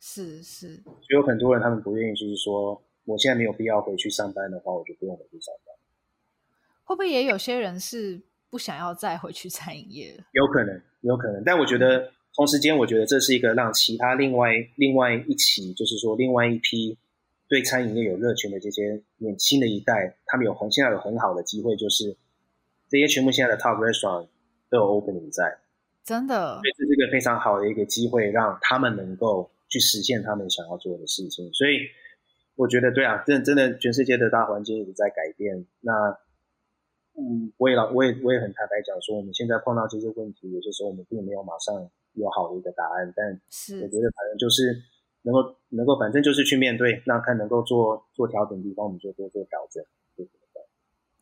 [0.00, 5.76] 是是，所以有很多人他们不愿意，就是说我现在没有必要回去上班的话，我就不用回去上班。
[6.84, 8.18] 会不会也有些人是
[8.48, 10.24] 不想要再回去餐饮业了？
[10.32, 16.96] 有可能，有可能，但我觉得同时间，我觉得这是一个让其他另外另外一起，就是说另外一批。
[17.50, 22.16] 对餐饮业有热情的这些年轻的一代，他们有很现在有很好的机会，就是
[22.88, 24.28] 这些全部现在的 top restaurant
[24.70, 25.58] 都有 opening 在，
[26.04, 31.52] 真的，所以这是一个非常好的一个机会，让他们能够去实现他们想要做的事情。
[31.52, 31.80] 所以
[32.54, 35.66] 我觉得，对啊，真的真的，全世界的大环境一直在改变。
[35.80, 35.92] 那，
[37.18, 44.80] 嗯，我也老，我也我也很坦白讲说，我们现在碰到这些问题，有些时候我们并没有马上有好的一个答案，但是我觉得反正就是。
[45.22, 49.84] 能够能够，反正就是去面对，那看能够做做调整的地方，我们就多做调整，
[50.16, 50.62] 对不对？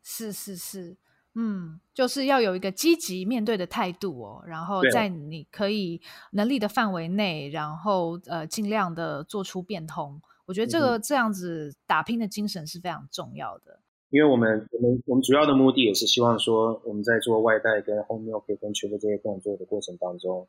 [0.01, 0.95] 是是是，
[1.35, 10.21] 嗯，就是要有一个积极面对的态度哦，然后在你可以能力的范围内，然后呃尽量的做出变通。
[10.45, 13.79] 我觉得这个、嗯、这样子打拼的精神是非常重要的。
[14.09, 20.47] 因为我们我们我们主要的目的也是希望说，我们在做外带跟 home meal 跟全部这些工作的过程当中，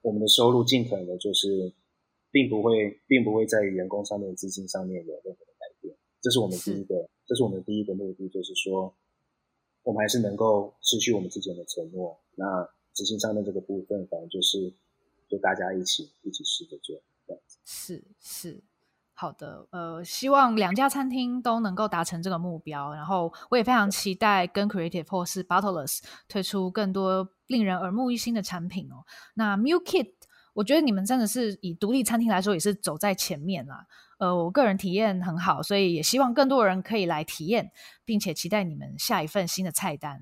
[0.00, 1.72] 我们的收入尽可能的就是。
[2.30, 5.96] 并不会，并不会在员工上面、资金上面有任何的改变。
[6.20, 8.94] 这是我们第一个，这是我们第一个目的，就是说，
[9.82, 12.18] 我们还是能够持续我们之前的承诺。
[12.34, 14.72] 那执行上面这个部分，反正就是
[15.28, 17.58] 就大家一起一起试着做，这样子。
[17.64, 18.60] 是是，
[19.14, 19.66] 好的。
[19.70, 22.92] 呃，希望两家餐厅都能够达成这个目标。
[22.92, 29.06] 然后，我也非常期待跟 Creative 或是 Bottleless 推出更多令人耳目一新的产品哦。
[29.34, 30.12] 那 Meal Kit。
[30.58, 33.86] 我觉得你们真的是以独立餐厅来说，也是走在前面啦。
[34.18, 37.70] 呃，我个人体验很好，所以也希望更多人可以来体验，
[38.04, 40.20] 并且期待你们下一份新的菜单。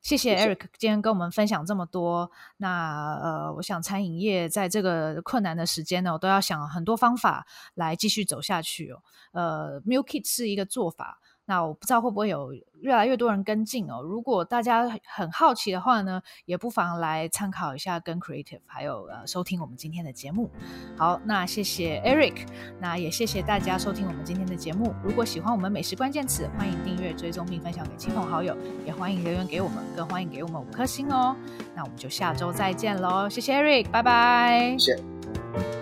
[0.00, 2.30] 谢谢 Eric 今天跟我们分享这么多。
[2.58, 9.02] 那呃，我想餐饮业在这个困难的时间呢，我都要想很多方法来继续走下去哦。
[9.32, 11.18] 呃，Meal Kit 是一个做法。
[11.52, 12.50] 那我不知道会不会有
[12.80, 14.00] 越来越多人跟进哦。
[14.00, 20.50] 如果大家很好奇的话呢，也不妨来参考一下跟 Creative，还有呃收听我们今天的节目。
[20.96, 22.46] 好，那谢谢 Eric，
[22.80, 24.94] 那也谢谢大家收听我们今天的节目。
[25.04, 31.36] 如果喜欢我们美食关键词，欢迎订阅、追踪并分享给亲朋好友，也欢迎留言给我们，更欢迎给我们五颗星哦。
[31.74, 34.74] 那我们就下周再见喽，谢谢 Eric，拜拜。
[34.78, 35.81] 谢谢。